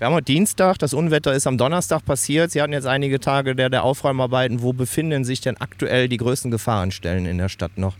Wir 0.00 0.06
haben 0.06 0.14
heute 0.14 0.32
Dienstag, 0.32 0.78
das 0.78 0.94
Unwetter 0.94 1.34
ist 1.34 1.46
am 1.46 1.58
Donnerstag 1.58 2.06
passiert. 2.06 2.52
Sie 2.52 2.62
hatten 2.62 2.72
jetzt 2.72 2.86
einige 2.86 3.20
Tage 3.20 3.54
der, 3.54 3.68
der 3.68 3.84
Aufräumarbeiten. 3.84 4.62
Wo 4.62 4.72
befinden 4.72 5.26
sich 5.26 5.42
denn 5.42 5.58
aktuell 5.58 6.08
die 6.08 6.16
größten 6.16 6.50
Gefahrenstellen 6.50 7.26
in 7.26 7.36
der 7.36 7.50
Stadt 7.50 7.76
noch? 7.76 7.96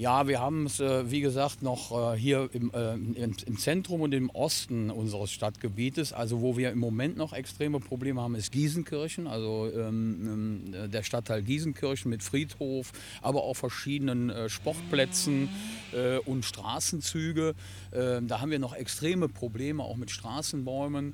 Ja, 0.00 0.26
wir 0.26 0.40
haben 0.40 0.64
es, 0.64 0.80
äh, 0.80 1.10
wie 1.10 1.20
gesagt, 1.20 1.62
noch 1.62 2.14
äh, 2.14 2.16
hier 2.18 2.48
im, 2.54 2.72
äh, 2.72 2.94
im, 2.94 3.58
Zentrum 3.58 4.00
und 4.00 4.14
im 4.14 4.30
Osten 4.30 4.88
unseres 4.88 5.30
Stadtgebietes. 5.30 6.14
Also 6.14 6.40
wo 6.40 6.56
wir 6.56 6.70
im 6.70 6.78
Moment 6.78 7.18
noch 7.18 7.34
extreme 7.34 7.80
Probleme 7.80 8.22
haben, 8.22 8.34
ist 8.34 8.50
Giesenkirchen, 8.50 9.26
also 9.26 9.70
ähm, 9.70 10.72
ähm 10.72 10.90
der 10.90 11.02
Stadtteil 11.02 11.42
Giesenkirchen 11.42 12.10
mit 12.10 12.22
Friedhof, 12.22 12.92
aber 13.20 13.42
auch 13.42 13.52
verschiedenen 13.52 14.30
äh, 14.30 14.48
Sportplätzen 14.48 15.50
äh, 15.92 16.16
und 16.20 16.46
Straßenzüge. 16.46 17.54
Ähm, 17.92 18.26
da 18.26 18.40
haben 18.40 18.50
wir 18.50 18.58
noch 18.58 18.74
extreme 18.74 19.28
Probleme, 19.28 19.82
auch 19.82 19.96
mit 19.96 20.10
Straßenbäumen, 20.10 21.12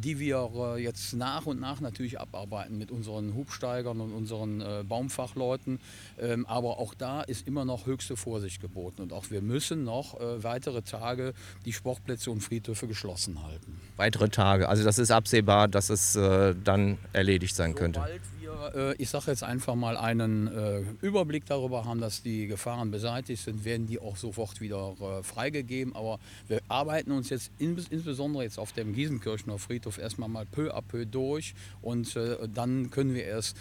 die 0.00 0.18
wir 0.18 0.76
jetzt 0.78 1.14
nach 1.14 1.46
und 1.46 1.60
nach 1.60 1.80
natürlich 1.80 2.20
abarbeiten 2.20 2.78
mit 2.78 2.90
unseren 2.90 3.34
Hubsteigern 3.34 4.00
und 4.00 4.12
unseren 4.12 4.62
Baumfachleuten. 4.86 5.80
Ähm, 6.18 6.46
aber 6.46 6.78
auch 6.78 6.94
da 6.94 7.22
ist 7.22 7.46
immer 7.46 7.64
noch 7.64 7.86
höchste 7.86 8.16
Vorsicht 8.16 8.60
geboten. 8.60 9.02
Und 9.02 9.12
auch 9.12 9.30
wir 9.30 9.42
müssen 9.42 9.84
noch 9.84 10.18
äh, 10.20 10.42
weitere 10.42 10.82
Tage 10.82 11.34
die 11.64 11.72
Sportplätze 11.72 12.30
und 12.30 12.40
Friedhöfe 12.40 12.86
geschlossen 12.86 13.42
halten. 13.42 13.80
Weitere 13.96 14.28
Tage, 14.28 14.68
also 14.68 14.84
das 14.84 14.98
ist 14.98 15.10
absehbar, 15.10 15.68
dass 15.68 15.90
es 15.90 16.16
äh, 16.16 16.54
dann 16.62 16.98
erledigt 17.12 17.54
sein 17.54 17.72
Sobald 17.72 17.94
könnte. 17.94 18.00
Äh, 18.74 18.94
ich 18.98 19.08
sage 19.08 19.26
jetzt 19.28 19.42
einfach 19.42 19.74
mal, 19.74 19.96
einen 19.96 20.46
äh, 20.48 20.80
Überblick 21.00 21.46
darüber 21.46 21.84
haben, 21.84 22.00
dass 22.00 22.22
die 22.22 22.46
Gefahren 22.46 22.90
beseitigt 22.90 23.42
sind, 23.42 23.64
werden 23.64 23.86
die 23.86 23.98
auch 23.98 24.16
sofort 24.16 24.60
wieder 24.60 24.94
äh, 25.00 25.22
freigegeben. 25.22 25.94
Aber 25.94 26.18
wir 26.48 26.60
arbeiten 26.68 27.12
uns 27.12 27.30
jetzt 27.30 27.50
in, 27.58 27.76
insbesondere 27.90 28.44
jetzt 28.44 28.58
auf 28.58 28.72
dem 28.72 28.94
Giesenkirchener 28.94 29.58
Friedhof 29.58 29.98
erstmal 29.98 30.28
mal 30.28 30.46
peu 30.46 30.74
à 30.74 30.82
peu 30.82 31.06
durch 31.06 31.54
und 31.82 32.18
dann 32.54 32.90
können 32.90 33.14
wir 33.14 33.24
erst 33.24 33.56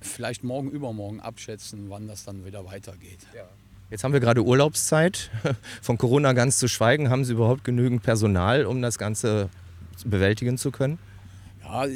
vielleicht 0.00 0.44
morgen, 0.44 0.70
übermorgen 0.70 1.20
abschätzen, 1.20 1.86
wann 1.88 2.06
das 2.06 2.24
dann 2.24 2.44
wieder 2.44 2.64
weitergeht. 2.66 3.20
Ja. 3.34 3.44
Jetzt 3.90 4.02
haben 4.04 4.12
wir 4.12 4.20
gerade 4.20 4.42
Urlaubszeit. 4.42 5.30
Von 5.82 5.98
Corona 5.98 6.32
ganz 6.32 6.58
zu 6.58 6.68
schweigen. 6.68 7.10
Haben 7.10 7.24
Sie 7.24 7.32
überhaupt 7.32 7.64
genügend 7.64 8.02
Personal, 8.02 8.66
um 8.66 8.82
das 8.82 8.98
Ganze 8.98 9.50
bewältigen 10.04 10.58
zu 10.58 10.70
können? 10.70 10.98
Ja, 11.64 11.86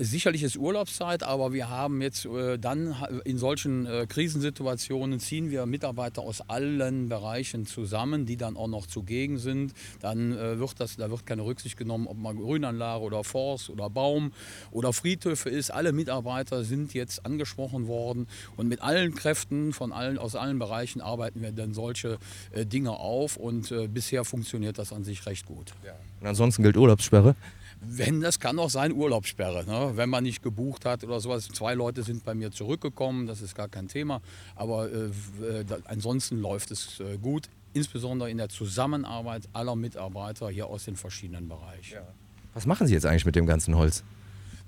sicherlich 0.00 0.42
ist 0.42 0.56
Urlaubszeit, 0.56 1.22
aber 1.22 1.52
wir 1.52 1.68
haben 1.68 2.00
jetzt 2.00 2.24
äh, 2.24 2.58
dann 2.58 2.96
in 3.24 3.36
solchen 3.36 3.84
äh, 3.84 4.06
Krisensituationen 4.08 5.20
ziehen 5.20 5.50
wir 5.50 5.66
Mitarbeiter 5.66 6.22
aus 6.22 6.40
allen 6.48 7.08
Bereichen 7.08 7.66
zusammen, 7.66 8.24
die 8.24 8.36
dann 8.36 8.56
auch 8.56 8.68
noch 8.68 8.86
zugegen 8.86 9.38
sind. 9.38 9.74
Dann 10.00 10.32
äh, 10.32 10.58
wird 10.58 10.80
das, 10.80 10.96
da 10.96 11.10
wird 11.10 11.26
keine 11.26 11.44
Rücksicht 11.44 11.76
genommen, 11.76 12.06
ob 12.06 12.16
man 12.16 12.36
Grünanlage 12.36 13.04
oder 13.04 13.22
Forst 13.22 13.68
oder 13.68 13.90
Baum 13.90 14.32
oder 14.70 14.92
Friedhöfe 14.92 15.50
ist. 15.50 15.70
Alle 15.70 15.92
Mitarbeiter 15.92 16.64
sind 16.64 16.94
jetzt 16.94 17.26
angesprochen 17.26 17.86
worden 17.86 18.28
und 18.56 18.68
mit 18.68 18.80
allen 18.80 19.14
Kräften 19.14 19.72
von 19.72 19.92
allen 19.92 20.18
aus 20.18 20.36
allen 20.36 20.58
Bereichen 20.58 21.00
arbeiten 21.00 21.42
wir 21.42 21.52
dann 21.52 21.74
solche 21.74 22.18
äh, 22.52 22.64
Dinge 22.64 22.92
auf 22.92 23.36
und 23.36 23.70
äh, 23.72 23.88
bisher 23.88 24.24
funktioniert 24.24 24.78
das 24.78 24.92
an 24.92 25.04
sich 25.04 25.26
recht 25.26 25.44
gut. 25.46 25.74
Ja. 25.84 25.92
Und 26.20 26.26
ansonsten 26.26 26.62
gilt 26.62 26.76
Urlaubssperre. 26.76 27.34
Wenn, 27.80 28.20
das 28.20 28.38
kann 28.40 28.58
auch 28.58 28.70
sein 28.70 28.92
Urlaubssperre, 28.92 29.64
ne? 29.64 29.92
wenn 29.96 30.08
man 30.08 30.24
nicht 30.24 30.42
gebucht 30.42 30.84
hat 30.84 31.04
oder 31.04 31.20
sowas. 31.20 31.48
Zwei 31.48 31.74
Leute 31.74 32.02
sind 32.02 32.24
bei 32.24 32.34
mir 32.34 32.50
zurückgekommen, 32.50 33.26
das 33.26 33.40
ist 33.40 33.54
gar 33.54 33.68
kein 33.68 33.88
Thema. 33.88 34.20
Aber 34.56 34.90
äh, 34.90 35.06
äh, 35.06 35.64
ansonsten 35.84 36.40
läuft 36.40 36.70
es 36.70 37.00
äh, 37.00 37.18
gut, 37.18 37.48
insbesondere 37.72 38.30
in 38.30 38.38
der 38.38 38.48
Zusammenarbeit 38.48 39.48
aller 39.52 39.76
Mitarbeiter 39.76 40.48
hier 40.48 40.66
aus 40.66 40.84
den 40.84 40.96
verschiedenen 40.96 41.48
Bereichen. 41.48 41.94
Ja. 41.94 42.08
Was 42.54 42.66
machen 42.66 42.86
Sie 42.86 42.94
jetzt 42.94 43.06
eigentlich 43.06 43.26
mit 43.26 43.36
dem 43.36 43.46
ganzen 43.46 43.76
Holz? 43.76 44.02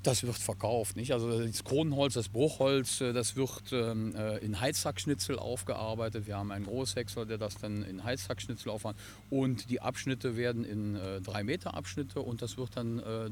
Das 0.02 0.22
wird 0.22 0.36
verkauft. 0.36 0.96
Nicht? 0.96 1.12
Also 1.12 1.44
das 1.44 1.62
Kronenholz, 1.62 2.14
das 2.14 2.30
Bruchholz, 2.30 3.02
äh, 3.02 3.12
das 3.12 3.36
wird 3.36 3.72
ähm, 3.72 4.14
äh, 4.14 4.38
in 4.38 4.58
Heizsackschnitzel 4.58 5.38
aufgearbeitet. 5.38 6.26
Wir 6.26 6.38
haben 6.38 6.50
einen 6.52 6.64
Großhäcksler, 6.64 7.26
der 7.26 7.36
das 7.36 7.56
dann 7.56 7.82
in 7.82 8.02
Heizsackschnitzel 8.02 8.70
aufarbeitet. 8.70 9.02
Und 9.28 9.68
die 9.68 9.82
Abschnitte 9.82 10.36
werden 10.36 10.64
in 10.64 10.96
äh, 10.96 11.20
3 11.20 11.44
Meter 11.44 11.74
Abschnitte 11.74 12.20
und 12.20 12.40
das 12.40 12.56
wird 12.56 12.76
dann 12.76 12.98
äh, 13.00 13.26
äh, 13.26 13.30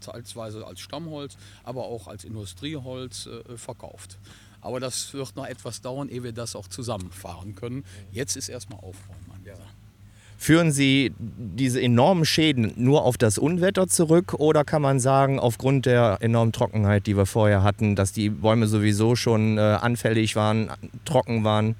teilweise 0.00 0.66
als 0.66 0.80
Stammholz, 0.80 1.36
aber 1.64 1.84
auch 1.84 2.06
als 2.06 2.24
Industrieholz 2.24 3.26
äh, 3.26 3.56
verkauft. 3.56 4.18
Aber 4.60 4.78
das 4.78 5.14
wird 5.14 5.36
noch 5.36 5.46
etwas 5.46 5.80
dauern, 5.80 6.10
ehe 6.10 6.22
wir 6.22 6.32
das 6.32 6.54
auch 6.54 6.68
zusammenfahren 6.68 7.54
können. 7.54 7.84
Jetzt 8.12 8.36
ist 8.36 8.50
erstmal 8.50 8.80
Aufräumen. 8.80 9.29
Führen 10.42 10.72
Sie 10.72 11.12
diese 11.18 11.82
enormen 11.82 12.24
Schäden 12.24 12.72
nur 12.76 13.04
auf 13.04 13.18
das 13.18 13.36
Unwetter 13.36 13.88
zurück 13.88 14.32
oder 14.38 14.64
kann 14.64 14.80
man 14.80 14.98
sagen, 14.98 15.38
aufgrund 15.38 15.84
der 15.84 16.16
enormen 16.22 16.52
Trockenheit, 16.52 17.06
die 17.06 17.14
wir 17.14 17.26
vorher 17.26 17.62
hatten, 17.62 17.94
dass 17.94 18.12
die 18.12 18.30
Bäume 18.30 18.66
sowieso 18.66 19.16
schon 19.16 19.58
äh, 19.58 19.60
anfällig 19.60 20.36
waren, 20.36 20.70
trocken 21.04 21.44
waren? 21.44 21.74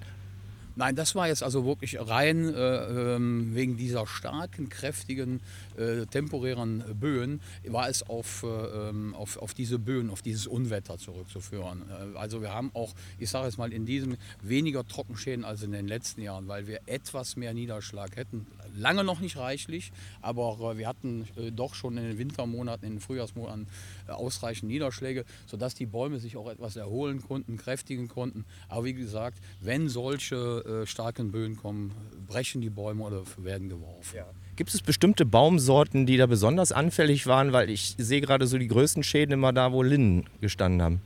Nein, 0.77 0.97
das 0.97 1.15
war 1.15 1.29
jetzt 1.29 1.43
also 1.43 1.65
wirklich 1.65 1.99
rein 2.01 2.53
äh, 2.55 3.15
ähm, 3.17 3.55
wegen 3.55 3.77
dieser 3.77 4.07
starken, 4.07 4.69
kräftigen, 4.69 5.41
äh, 5.77 6.07
temporären 6.07 6.85
Böen, 6.99 7.41
war 7.67 7.89
es 7.89 8.03
auf, 8.09 8.43
äh, 8.43 8.47
ähm, 8.47 9.15
auf, 9.15 9.37
auf 9.37 9.55
diese 9.55 9.79
Böen, 9.79 10.11
auf 10.11 10.23
dieses 10.23 10.47
Unwetter 10.47 10.99
zurückzuführen. 10.99 11.83
Äh, 12.15 12.19
also 12.19 12.41
wir 12.41 12.53
haben 12.53 12.71
auch, 12.75 12.95
ich 13.19 13.31
sage 13.31 13.47
jetzt 13.47 13.59
mal, 13.59 13.73
in 13.73 13.87
diesem 13.87 14.17
weniger 14.43 14.87
Trockenschäden 14.87 15.45
als 15.45 15.63
in 15.63 15.73
den 15.73 15.89
letzten 15.89 16.23
Jahren, 16.23 16.49
weil 16.49 16.67
wir 16.67 16.81
etwas 16.87 17.37
mehr 17.37 17.55
Niederschlag 17.55 18.17
hätten. 18.17 18.47
Lange 18.77 19.05
noch 19.05 19.21
nicht 19.21 19.37
reichlich, 19.37 19.93
aber 20.21 20.73
äh, 20.73 20.79
wir 20.79 20.89
hatten 20.89 21.27
äh, 21.37 21.51
doch 21.51 21.75
schon 21.75 21.97
in 21.97 22.05
den 22.05 22.19
Wintermonaten, 22.19 22.87
in 22.87 22.95
den 22.95 23.01
Frühjahrsmonaten 23.01 23.67
ausreichend 24.09 24.71
Niederschläge, 24.71 25.25
sodass 25.47 25.75
die 25.75 25.87
Bäume 25.87 26.19
sich 26.19 26.37
auch 26.37 26.51
etwas 26.51 26.77
erholen 26.77 27.23
konnten, 27.23 27.57
kräftigen 27.57 28.09
konnten. 28.09 28.45
Aber 28.69 28.85
wie 28.85 28.95
gesagt, 28.95 29.39
wenn 29.61 29.89
solche 29.89 30.83
äh, 30.83 30.87
starken 30.87 31.33
Böen 31.33 31.57
kommen, 31.57 31.93
brechen 32.27 32.61
die 32.61 32.71
Bäume 32.71 33.05
oder 33.05 33.23
werden 33.37 33.69
geworfen. 33.69 34.17
Ja. 34.17 34.27
Gibt 34.57 34.75
es 34.75 34.83
bestimmte 34.83 35.25
Baumsorten, 35.25 36.07
die 36.07 36.17
da 36.17 36.27
besonders 36.27 36.73
anfällig 36.73 37.27
waren? 37.27 37.53
Weil 37.53 37.71
ich 37.71 37.95
sehe 37.99 38.21
gerade 38.21 38.47
so 38.47 38.59
die 38.59 38.69
größten 38.69 39.03
Schäden 39.03 39.33
immer 39.33 39.53
da, 39.53 39.73
wo 39.73 39.83
Linden 39.83 40.27
gestanden 40.41 40.83
haben. 40.83 41.01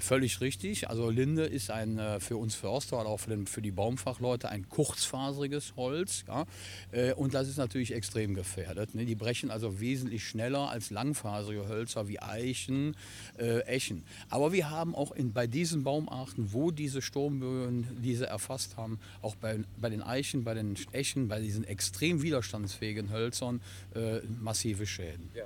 Völlig 0.00 0.40
richtig. 0.40 0.88
Also 0.88 1.10
Linde 1.10 1.44
ist 1.44 1.70
ein 1.70 1.98
äh, 1.98 2.20
für 2.20 2.36
uns 2.36 2.54
Förster 2.54 3.00
oder 3.00 3.08
auch 3.08 3.20
für, 3.20 3.30
den, 3.30 3.46
für, 3.46 3.62
die 3.62 3.70
Baumfachleute 3.70 4.48
ein 4.48 4.68
kurzfaseriges 4.68 5.74
Holz. 5.76 6.24
Ja? 6.26 6.46
Äh, 6.92 7.12
und 7.14 7.34
das 7.34 7.48
ist 7.48 7.56
natürlich 7.56 7.94
extrem 7.94 8.34
gefährdet. 8.34 8.94
Ne? 8.94 9.04
Die 9.04 9.14
brechen 9.14 9.50
also 9.50 9.80
wesentlich 9.80 10.26
schneller 10.26 10.70
als 10.70 10.90
langfaserige 10.90 11.68
Hölzer 11.68 12.08
wie 12.08 12.20
Eichen, 12.20 12.96
äh, 13.38 13.60
Echen. 13.60 14.04
Aber 14.28 14.52
wir 14.52 14.70
haben 14.70 14.94
auch 14.94 15.12
in, 15.12 15.32
bei 15.32 15.46
diesen 15.46 15.84
Baumarten, 15.84 16.52
wo 16.52 16.70
diese 16.70 17.02
Sturmböen 17.02 17.86
diese 18.02 18.26
erfasst 18.26 18.76
haben, 18.76 18.98
auch 19.22 19.36
bei, 19.36 19.58
bei 19.80 19.90
den 19.90 20.02
Eichen, 20.02 20.44
bei 20.44 20.54
den 20.54 20.76
Echen, 20.92 21.28
bei 21.28 21.40
diesen 21.40 21.64
extrem 21.64 22.22
widerstandsfähigen 22.22 23.10
Hölzern 23.10 23.60
äh, 23.94 24.20
massive 24.40 24.86
Schäden. 24.86 25.30
Ja. 25.34 25.44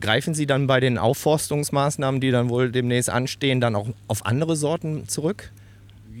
Greifen 0.00 0.32
Sie 0.32 0.46
dann 0.46 0.68
bei 0.68 0.78
den 0.78 0.96
Aufforstungsmaßnahmen, 0.96 2.20
die 2.20 2.30
dann 2.30 2.48
wohl 2.48 2.70
demnächst 2.70 3.10
anstehen, 3.10 3.60
dann 3.60 3.74
auch 3.74 3.88
auf 4.06 4.24
andere 4.26 4.54
Sorten 4.54 5.08
zurück? 5.08 5.50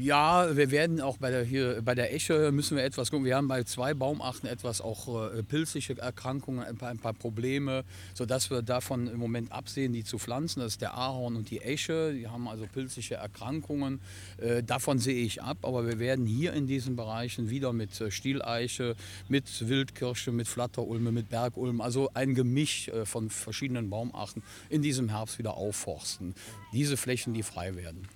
Ja, 0.00 0.56
wir 0.56 0.70
werden 0.70 1.00
auch 1.00 1.16
bei 1.16 1.32
der, 1.32 1.42
hier, 1.42 1.82
bei 1.82 1.96
der 1.96 2.14
Esche 2.14 2.52
müssen 2.52 2.76
wir 2.76 2.84
etwas 2.84 3.10
gucken. 3.10 3.24
Wir 3.24 3.34
haben 3.34 3.48
bei 3.48 3.64
zwei 3.64 3.94
Baumarten 3.94 4.48
etwas 4.48 4.80
auch 4.80 5.32
äh, 5.32 5.42
pilzliche 5.42 5.98
Erkrankungen, 5.98 6.62
ein 6.62 6.76
paar, 6.76 6.90
ein 6.90 7.00
paar, 7.00 7.14
Probleme, 7.14 7.84
sodass 8.14 8.48
wir 8.48 8.62
davon 8.62 9.08
im 9.08 9.18
Moment 9.18 9.50
absehen, 9.50 9.92
die 9.92 10.04
zu 10.04 10.18
pflanzen. 10.18 10.60
Das 10.60 10.74
ist 10.74 10.82
der 10.82 10.96
Ahorn 10.96 11.34
und 11.34 11.50
die 11.50 11.62
Esche. 11.62 12.14
Die 12.14 12.28
haben 12.28 12.46
also 12.46 12.64
pilzliche 12.72 13.16
Erkrankungen. 13.16 14.00
Äh, 14.40 14.62
davon 14.62 15.00
sehe 15.00 15.20
ich 15.20 15.42
ab. 15.42 15.58
Aber 15.62 15.84
wir 15.84 15.98
werden 15.98 16.26
hier 16.26 16.52
in 16.52 16.68
diesen 16.68 16.94
Bereichen 16.94 17.50
wieder 17.50 17.72
mit 17.72 18.00
äh, 18.00 18.12
Stieleiche, 18.12 18.94
mit 19.28 19.68
Wildkirsche, 19.68 20.30
mit 20.30 20.46
Flatterulme, 20.46 21.10
mit 21.10 21.28
Bergulm, 21.28 21.80
also 21.80 22.08
ein 22.14 22.36
Gemisch 22.36 22.86
äh, 22.86 23.04
von 23.04 23.30
verschiedenen 23.30 23.90
Baumarten 23.90 24.44
in 24.70 24.80
diesem 24.80 25.08
Herbst 25.08 25.40
wieder 25.40 25.54
aufforsten. 25.54 26.36
Diese 26.72 26.96
Flächen, 26.96 27.34
die 27.34 27.42
frei 27.42 27.74
werden. 27.74 28.06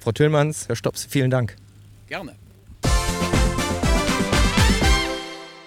Frau 0.00 0.12
Tillmanns, 0.12 0.66
Herr 0.66 0.76
Stops, 0.76 1.06
vielen 1.08 1.30
Dank. 1.30 1.56
Gerne. 2.08 2.32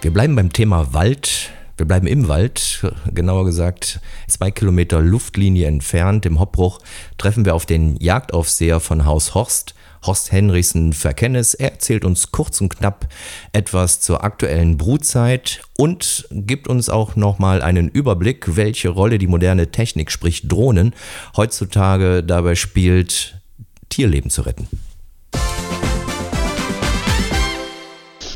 Wir 0.02 0.12
bleiben 0.12 0.36
beim 0.36 0.52
Thema 0.52 0.94
Wald. 0.94 1.52
Wir 1.78 1.88
bleiben 1.88 2.08
im 2.08 2.28
Wald, 2.28 2.86
genauer 3.14 3.46
gesagt 3.46 4.00
zwei 4.28 4.52
Kilometer 4.52 5.02
Luftlinie 5.02 5.68
entfernt. 5.68 6.26
Im 6.26 6.40
Hoppbruch 6.40 6.80
treffen 7.18 7.46
wir 7.46 7.56
auf 7.56 7.66
den 7.66 7.96
Jagdaufseher 7.98 8.80
von 8.80 9.06
Haus 9.06 9.34
Horst, 9.34 9.76
Horst 10.04 10.32
Henrichsen 10.32 10.94
Verkennes. 10.94 11.54
Er 11.54 11.72
erzählt 11.72 12.04
uns 12.04 12.32
kurz 12.32 12.60
und 12.60 12.76
knapp 12.76 13.08
etwas 13.54 14.02
zur 14.02 14.24
aktuellen 14.24 14.78
Brutzeit 14.78 15.62
und 15.78 16.28
gibt 16.32 16.68
uns 16.68 16.90
auch 16.90 17.16
nochmal 17.16 17.62
einen 17.62 17.88
Überblick, 17.88 18.56
welche 18.56 18.90
Rolle 18.90 19.18
die 19.20 19.28
moderne 19.28 19.72
Technik, 19.72 20.12
sprich 20.12 20.48
Drohnen, 20.48 20.94
heutzutage 21.36 22.24
dabei 22.24 22.56
spielt, 22.56 23.43
Tierleben 23.90 24.30
zu 24.30 24.42
retten. 24.42 24.68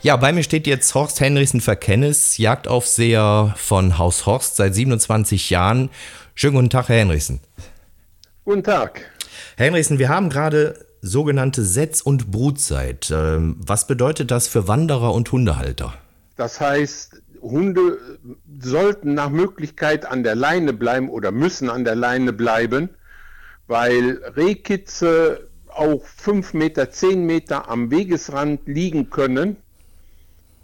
Ja, 0.04 0.16
bei 0.16 0.32
mir 0.32 0.44
steht 0.44 0.68
jetzt 0.68 0.94
Horst 0.96 1.20
Henrichsen 1.20 1.60
Verkennis, 1.60 2.38
Jagdaufseher 2.38 3.54
von 3.58 3.98
Haus 3.98 4.26
Horst 4.26 4.56
seit 4.56 4.76
27 4.76 5.50
Jahren. 5.50 5.90
Schönen 6.36 6.56
guten 6.56 6.70
Tag, 6.70 6.90
Herr 6.90 6.98
Henrichsen. 6.98 7.42
Guten 8.46 8.64
Tag. 8.64 9.02
Herr 9.58 9.66
Henrichsen, 9.66 10.00
wir 10.00 10.10
haben 10.10 10.30
gerade 10.30 10.86
sogenannte 11.02 11.64
Setz- 11.64 12.02
und 12.02 12.32
Brutzeit. 12.32 13.12
Ähm, 13.12 13.58
was 13.60 13.88
bedeutet 13.88 14.32
das 14.32 14.48
für 14.48 14.68
Wanderer 14.68 15.14
und 15.14 15.32
Hundehalter? 15.32 15.94
Das 16.36 16.62
heißt, 16.62 17.22
Hunde 17.42 17.98
sollten 18.60 19.14
nach 19.14 19.30
Möglichkeit 19.30 20.06
an 20.06 20.24
der 20.24 20.36
Leine 20.36 20.74
bleiben 20.74 21.10
oder 21.10 21.32
müssen 21.32 21.70
an 21.70 21.84
der 21.84 21.96
Leine 21.96 22.34
bleiben, 22.34 22.90
weil 23.68 24.22
Rehkitze 24.36 25.50
auch 25.68 26.06
fünf 26.06 26.54
Meter, 26.54 26.90
zehn 26.90 27.26
Meter 27.26 27.70
am 27.70 27.92
Wegesrand 27.92 28.68
liegen 28.68 29.10
können. 29.10 29.58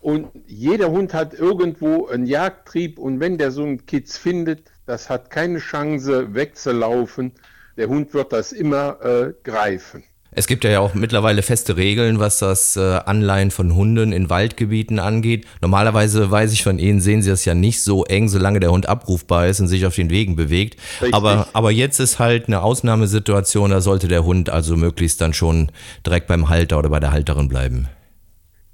Und 0.01 0.29
jeder 0.47 0.91
Hund 0.91 1.13
hat 1.13 1.33
irgendwo 1.33 2.07
einen 2.07 2.25
Jagdtrieb 2.25 2.97
und 2.97 3.19
wenn 3.19 3.37
der 3.37 3.51
so 3.51 3.63
einen 3.63 3.85
Kitz 3.85 4.17
findet, 4.17 4.71
das 4.85 5.09
hat 5.09 5.29
keine 5.29 5.59
Chance 5.59 6.33
wegzulaufen. 6.33 7.31
Der 7.77 7.87
Hund 7.87 8.13
wird 8.13 8.33
das 8.33 8.51
immer 8.51 8.99
äh, 9.01 9.33
greifen. 9.43 10.03
Es 10.35 10.47
gibt 10.47 10.63
ja 10.63 10.79
auch 10.79 10.93
mittlerweile 10.93 11.43
feste 11.43 11.77
Regeln, 11.77 12.19
was 12.19 12.39
das 12.39 12.75
äh, 12.75 12.99
Anleihen 13.05 13.51
von 13.51 13.75
Hunden 13.75 14.11
in 14.11 14.29
Waldgebieten 14.29 14.99
angeht. 14.99 15.45
Normalerweise 15.61 16.29
weiß 16.29 16.53
ich 16.53 16.63
von 16.63 16.79
Ihnen, 16.79 17.01
sehen 17.01 17.21
Sie 17.21 17.29
das 17.29 17.45
ja 17.45 17.53
nicht 17.53 17.83
so 17.83 18.03
eng, 18.05 18.29
solange 18.29 18.59
der 18.59 18.71
Hund 18.71 18.89
abrufbar 18.89 19.47
ist 19.47 19.59
und 19.59 19.67
sich 19.67 19.85
auf 19.85 19.95
den 19.95 20.09
Wegen 20.09 20.35
bewegt. 20.35 20.79
Aber, 21.11 21.47
aber 21.53 21.71
jetzt 21.71 21.99
ist 21.99 22.19
halt 22.19 22.47
eine 22.47 22.63
Ausnahmesituation, 22.63 23.69
da 23.69 23.81
sollte 23.81 24.07
der 24.07 24.23
Hund 24.23 24.49
also 24.49 24.75
möglichst 24.75 25.21
dann 25.21 25.33
schon 25.33 25.71
direkt 26.05 26.27
beim 26.27 26.49
Halter 26.49 26.79
oder 26.79 26.89
bei 26.89 26.99
der 26.99 27.11
Halterin 27.11 27.47
bleiben. 27.47 27.87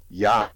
Ja, 0.08 0.48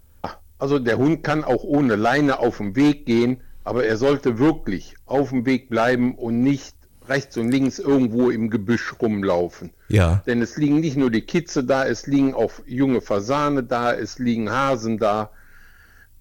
also 0.59 0.79
der 0.79 0.97
Hund 0.97 1.23
kann 1.23 1.45
auch 1.45 1.63
ohne 1.65 1.97
Leine 1.97 2.39
auf 2.39 2.57
dem 2.57 2.77
Weg 2.77 3.07
gehen, 3.07 3.43
aber 3.65 3.85
er 3.85 3.97
sollte 3.97 4.39
wirklich 4.39 4.95
auf 5.07 5.31
dem 5.31 5.47
Weg 5.47 5.69
bleiben 5.69 6.15
und 6.15 6.43
nicht 6.43 6.74
rechts 7.09 7.37
und 7.37 7.51
links 7.51 7.79
irgendwo 7.79 8.31
im 8.31 8.51
Gebüsch 8.51 8.95
rumlaufen. 9.01 9.71
Ja. 9.89 10.23
Denn 10.27 10.43
es 10.43 10.57
liegen 10.57 10.81
nicht 10.81 10.97
nur 10.97 11.11
die 11.11 11.23
Kitze 11.23 11.65
da, 11.65 11.87
es 11.87 12.07
liegen 12.07 12.35
auch 12.35 12.53
junge 12.67 13.01
Fasane 13.01 13.63
da, 13.63 13.93
es 13.93 14.19
liegen 14.19 14.51
Hasen 14.51 14.99
da. 14.99 15.31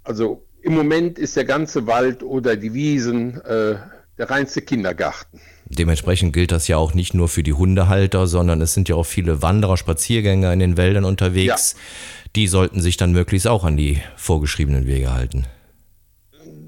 Also 0.04 0.46
im 0.62 0.76
Moment 0.76 1.19
ist 1.19 1.36
der 1.36 1.46
ganze 1.46 1.88
Wald 1.88 2.24
oder 2.24 2.56
die 2.56 2.74
Wiesen 2.74 3.41
äh, 3.41 3.76
der 4.17 4.30
reinste 4.30 4.62
Kindergarten. 4.62 5.39
Dementsprechend 5.65 6.34
gilt 6.34 6.52
das 6.52 6.67
ja 6.67 6.78
auch 6.78 6.93
nicht 6.93 7.13
nur 7.13 7.28
für 7.28 7.43
die 7.43 7.54
Hundehalter, 7.54 8.28
sondern 8.28 8.62
es 8.62 8.74
sind 8.74 8.89
ja 8.89 8.96
auch 8.96 9.06
viele 9.06 9.41
Wanderer, 9.41 9.78
Spaziergänger 9.78 10.54
in 10.54 10.60
den 10.60 10.78
Wäldern 10.78 11.06
unterwegs. 11.06 11.74
Ja. 11.74 11.80
Die 12.36 12.48
sollten 12.48 12.82
sich 12.82 12.98
dann 12.98 13.12
möglichst 13.12 13.48
auch 13.48 13.63
an 13.63 13.78
die 13.78 14.02
vorgeschriebenen 14.15 14.86
Wege 14.88 15.13
halten. 15.13 15.46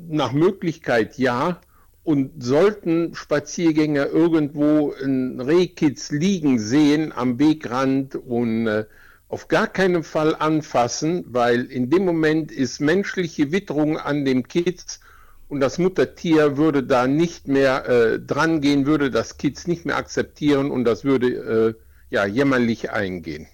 Nach 0.07 0.31
Möglichkeit 0.31 1.17
ja. 1.17 1.59
Und 2.05 2.41
sollten 2.41 3.13
Spaziergänger 3.15 4.07
irgendwo 4.07 4.93
ein 4.93 5.41
Rehkitz 5.41 6.11
liegen 6.11 6.59
sehen 6.59 7.11
am 7.11 7.39
Wegrand 7.39 8.15
und 8.15 8.67
äh, 8.67 8.85
auf 9.27 9.47
gar 9.47 9.67
keinen 9.67 10.03
Fall 10.03 10.35
anfassen, 10.35 11.25
weil 11.27 11.65
in 11.65 11.89
dem 11.89 12.05
Moment 12.05 12.51
ist 12.51 12.79
menschliche 12.79 13.51
Witterung 13.51 13.97
an 13.97 14.23
dem 14.23 14.47
Kitz 14.47 14.99
und 15.49 15.59
das 15.59 15.77
Muttertier 15.77 16.57
würde 16.57 16.83
da 16.83 17.07
nicht 17.07 17.47
mehr 17.47 17.89
äh, 17.89 18.19
dran 18.19 18.61
gehen, 18.61 18.85
würde 18.85 19.09
das 19.09 19.37
Kitz 19.37 19.67
nicht 19.67 19.85
mehr 19.85 19.97
akzeptieren 19.97 20.71
und 20.71 20.85
das 20.85 21.03
würde 21.03 21.27
äh, 21.27 21.73
ja, 22.11 22.25
jämmerlich 22.25 22.91
eingehen. 22.91 23.47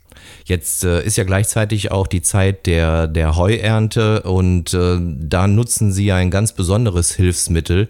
Jetzt 0.45 0.83
äh, 0.83 1.03
ist 1.03 1.17
ja 1.17 1.23
gleichzeitig 1.23 1.91
auch 1.91 2.07
die 2.07 2.21
Zeit 2.21 2.65
der, 2.65 3.07
der 3.07 3.35
Heuernte 3.35 4.23
und 4.23 4.73
äh, 4.73 4.97
da 4.99 5.47
nutzen 5.47 5.91
sie 5.91 6.11
ein 6.11 6.31
ganz 6.31 6.53
besonderes 6.53 7.13
Hilfsmittel, 7.13 7.89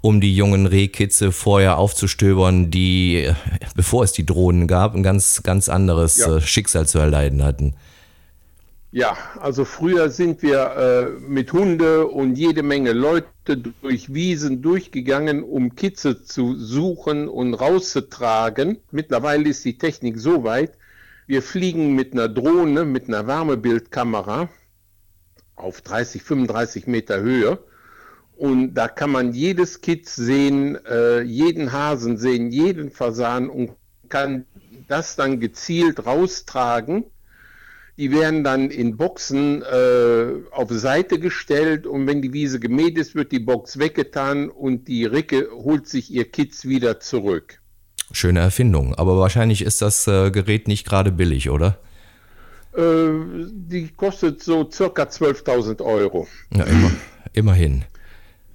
um 0.00 0.20
die 0.20 0.34
jungen 0.34 0.66
Rehkitze 0.66 1.32
vorher 1.32 1.78
aufzustöbern, 1.78 2.70
die, 2.70 3.24
äh, 3.24 3.34
bevor 3.74 4.04
es 4.04 4.12
die 4.12 4.26
Drohnen 4.26 4.66
gab, 4.66 4.94
ein 4.94 5.02
ganz, 5.02 5.42
ganz 5.42 5.68
anderes 5.68 6.18
ja. 6.18 6.36
Äh, 6.36 6.40
Schicksal 6.40 6.86
zu 6.86 6.98
erleiden 6.98 7.44
hatten. 7.44 7.74
Ja, 8.90 9.18
also 9.38 9.66
früher 9.66 10.08
sind 10.08 10.40
wir 10.40 10.58
äh, 10.76 11.20
mit 11.20 11.52
Hunde 11.52 12.06
und 12.06 12.38
jede 12.38 12.62
Menge 12.62 12.92
Leute 12.92 13.58
durch 13.82 14.14
Wiesen 14.14 14.62
durchgegangen, 14.62 15.42
um 15.42 15.74
Kitze 15.74 16.24
zu 16.24 16.56
suchen 16.56 17.28
und 17.28 17.52
rauszutragen. 17.52 18.78
Mittlerweile 18.90 19.50
ist 19.50 19.62
die 19.66 19.76
Technik 19.76 20.18
so 20.18 20.42
weit, 20.42 20.72
wir 21.28 21.42
fliegen 21.42 21.94
mit 21.94 22.12
einer 22.12 22.28
Drohne, 22.28 22.84
mit 22.84 23.06
einer 23.06 23.28
Wärmebildkamera 23.28 24.48
auf 25.54 25.80
30, 25.82 26.22
35 26.22 26.88
Meter 26.88 27.20
Höhe 27.20 27.58
und 28.36 28.74
da 28.74 28.88
kann 28.88 29.10
man 29.10 29.32
jedes 29.32 29.80
Kitz 29.80 30.16
sehen, 30.16 30.76
äh, 30.86 31.20
jeden 31.20 31.72
Hasen 31.72 32.16
sehen, 32.16 32.50
jeden 32.50 32.90
Fasan 32.90 33.48
und 33.48 33.76
kann 34.08 34.46
das 34.88 35.14
dann 35.14 35.38
gezielt 35.38 36.04
raustragen 36.04 37.04
die 37.98 38.12
werden 38.12 38.44
dann 38.44 38.70
in 38.70 38.96
Boxen 38.96 39.62
äh, 39.62 40.26
auf 40.52 40.70
Seite 40.70 41.18
gestellt 41.18 41.84
und 41.84 42.06
wenn 42.06 42.22
die 42.22 42.32
Wiese 42.32 42.60
gemäht 42.60 42.96
ist, 42.96 43.16
wird 43.16 43.32
die 43.32 43.40
Box 43.40 43.80
weggetan 43.80 44.50
und 44.50 44.86
die 44.86 45.04
Ricke 45.04 45.50
holt 45.50 45.88
sich 45.88 46.12
ihr 46.12 46.30
Kitz 46.30 46.64
wieder 46.64 47.00
zurück. 47.00 47.57
Schöne 48.12 48.40
Erfindung, 48.40 48.94
aber 48.94 49.18
wahrscheinlich 49.18 49.62
ist 49.62 49.82
das 49.82 50.06
äh, 50.06 50.30
Gerät 50.30 50.68
nicht 50.68 50.86
gerade 50.86 51.12
billig, 51.12 51.50
oder? 51.50 51.78
Äh, 52.76 53.10
die 53.52 53.88
kostet 53.96 54.42
so 54.42 54.70
circa 54.70 55.04
12.000 55.04 55.82
Euro. 55.82 56.26
Ja, 56.54 56.64
immer, 56.64 56.90
immerhin. 57.32 57.84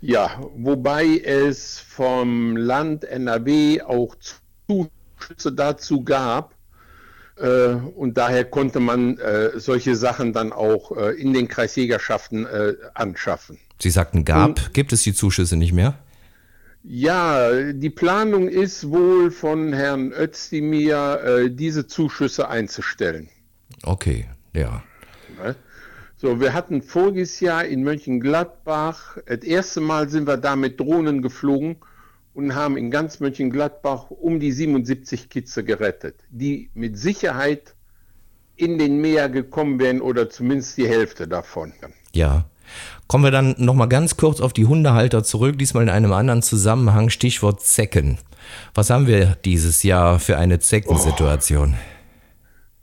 Ja, 0.01 0.41
wobei 0.55 1.19
es 1.19 1.79
vom 1.79 2.57
Land 2.57 3.05
NRW 3.05 3.81
auch 3.81 4.15
Zuschüsse 4.67 5.51
dazu 5.53 6.03
gab, 6.03 6.53
äh, 7.35 7.73
und 7.95 8.17
daher 8.17 8.45
konnte 8.45 8.79
man 8.79 9.17
äh, 9.17 9.59
solche 9.59 9.95
Sachen 9.95 10.33
dann 10.33 10.53
auch 10.53 10.95
äh, 10.95 11.19
in 11.19 11.33
den 11.33 11.47
Kreisjägerschaften 11.47 12.47
anschaffen. 12.93 13.57
Sie 13.79 13.89
sagten 13.89 14.23
gab, 14.23 14.49
und, 14.49 14.73
gibt 14.73 14.93
es 14.93 15.03
die 15.03 15.13
Zuschüsse 15.13 15.57
nicht 15.57 15.73
mehr? 15.73 15.95
Ja, 16.83 17.71
die 17.71 17.89
Planung 17.89 18.49
ist 18.49 18.89
wohl 18.89 19.31
von 19.31 19.71
Herrn 19.71 20.11
Özdemir, 20.11 21.21
äh, 21.23 21.49
diese 21.49 21.87
Zuschüsse 21.87 22.49
einzustellen. 22.49 23.29
Okay, 23.83 24.27
ja. 24.53 24.83
Ne? 25.41 25.55
So, 26.17 26.41
wir 26.41 26.53
hatten 26.53 26.81
voriges 26.81 27.39
Jahr 27.39 27.65
in 27.65 27.83
Mönchengladbach, 27.83 29.17
das 29.25 29.39
erste 29.39 29.79
Mal 29.79 30.09
sind 30.09 30.27
wir 30.27 30.37
da 30.37 30.57
mit 30.57 30.79
Drohnen 30.79 31.21
geflogen 31.21 31.77
und 32.33 32.53
haben 32.53 32.75
in 32.75 32.91
ganz 32.91 33.21
Mönchengladbach 33.21 34.09
um 34.09 34.41
die 34.41 34.51
77 34.51 35.29
Kitze 35.29 35.63
gerettet, 35.63 36.15
die 36.29 36.69
mit 36.73 36.97
Sicherheit 36.97 37.75
in 38.55 38.77
den 38.77 38.99
Meer 38.99 39.29
gekommen 39.29 39.79
wären 39.79 40.01
oder 40.01 40.29
zumindest 40.29 40.77
die 40.77 40.87
Hälfte 40.87 41.27
davon. 41.27 41.73
Ja. 42.13 42.45
Kommen 43.07 43.23
wir 43.23 43.31
dann 43.31 43.55
nochmal 43.57 43.89
ganz 43.89 44.17
kurz 44.17 44.41
auf 44.41 44.53
die 44.53 44.65
Hundehalter 44.65 45.23
zurück, 45.23 45.57
diesmal 45.57 45.83
in 45.83 45.89
einem 45.89 46.13
anderen 46.13 46.41
Zusammenhang, 46.41 47.09
Stichwort 47.09 47.61
Zecken. 47.61 48.17
Was 48.73 48.89
haben 48.89 49.07
wir 49.07 49.37
dieses 49.45 49.83
Jahr 49.83 50.19
für 50.19 50.37
eine 50.37 50.59
Zeckensituation? 50.59 51.75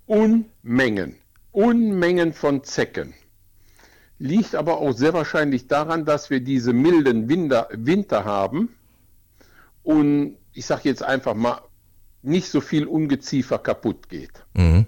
Oh. 0.06 0.14
Unmengen, 0.64 1.16
Unmengen 1.52 2.32
von 2.32 2.64
Zecken. 2.64 3.14
Liegt 4.18 4.54
aber 4.54 4.78
auch 4.78 4.92
sehr 4.92 5.14
wahrscheinlich 5.14 5.68
daran, 5.68 6.04
dass 6.04 6.30
wir 6.30 6.40
diese 6.40 6.72
milden 6.72 7.28
Winter, 7.28 7.68
Winter 7.72 8.24
haben 8.24 8.70
und 9.82 10.36
ich 10.52 10.66
sage 10.66 10.82
jetzt 10.84 11.02
einfach 11.02 11.34
mal, 11.34 11.60
nicht 12.22 12.48
so 12.48 12.60
viel 12.60 12.86
Ungeziefer 12.86 13.58
kaputt 13.58 14.08
geht. 14.08 14.44
Mhm. 14.54 14.86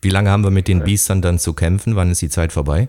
Wie 0.00 0.10
lange 0.10 0.30
haben 0.30 0.44
wir 0.44 0.50
mit 0.50 0.68
den 0.68 0.82
Biestern 0.82 1.22
dann 1.22 1.38
zu 1.38 1.52
kämpfen? 1.52 1.96
Wann 1.96 2.10
ist 2.10 2.20
die 2.20 2.28
Zeit 2.28 2.52
vorbei? 2.52 2.88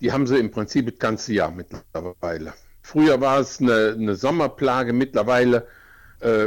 Die 0.00 0.12
haben 0.12 0.26
sie 0.26 0.38
im 0.38 0.50
Prinzip 0.50 0.86
das 0.86 0.98
ganze 0.98 1.34
Jahr 1.34 1.50
mittlerweile. 1.50 2.54
Früher 2.82 3.20
war 3.20 3.40
es 3.40 3.60
eine, 3.60 3.94
eine 3.96 4.16
Sommerplage, 4.16 4.92
mittlerweile, 4.92 5.66
äh, 6.20 6.46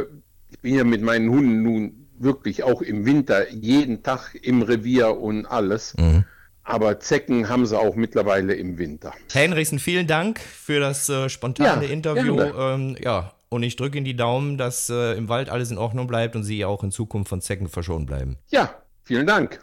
ich 0.50 0.58
bin 0.60 0.74
ja 0.74 0.84
mit 0.84 1.02
meinen 1.02 1.30
Hunden 1.30 1.62
nun 1.62 2.06
wirklich 2.18 2.62
auch 2.62 2.82
im 2.82 3.06
Winter 3.06 3.50
jeden 3.50 4.02
Tag 4.02 4.34
im 4.42 4.62
Revier 4.62 5.16
und 5.16 5.46
alles. 5.46 5.94
Mhm. 5.96 6.24
Aber 6.62 6.98
Zecken 6.98 7.48
haben 7.48 7.66
sie 7.66 7.78
auch 7.78 7.94
mittlerweile 7.94 8.54
im 8.54 8.78
Winter. 8.78 9.12
Herr 9.32 9.42
Henrichsen, 9.42 9.78
vielen 9.78 10.06
Dank 10.06 10.40
für 10.40 10.80
das 10.80 11.08
äh, 11.08 11.28
spontane 11.28 11.84
ja, 11.84 11.92
Interview. 11.92 12.40
Ähm, 12.40 12.96
ja, 13.02 13.32
und 13.50 13.62
ich 13.62 13.76
drücke 13.76 13.98
Ihnen 13.98 14.06
die 14.06 14.16
Daumen, 14.16 14.56
dass 14.56 14.88
äh, 14.88 15.12
im 15.16 15.28
Wald 15.28 15.50
alles 15.50 15.70
in 15.70 15.78
Ordnung 15.78 16.06
bleibt 16.06 16.34
und 16.36 16.42
Sie 16.42 16.64
auch 16.64 16.82
in 16.82 16.90
Zukunft 16.90 17.28
von 17.28 17.40
Zecken 17.40 17.68
verschont 17.68 18.06
bleiben. 18.06 18.38
Ja, 18.48 18.74
vielen 19.04 19.26
Dank. 19.26 19.60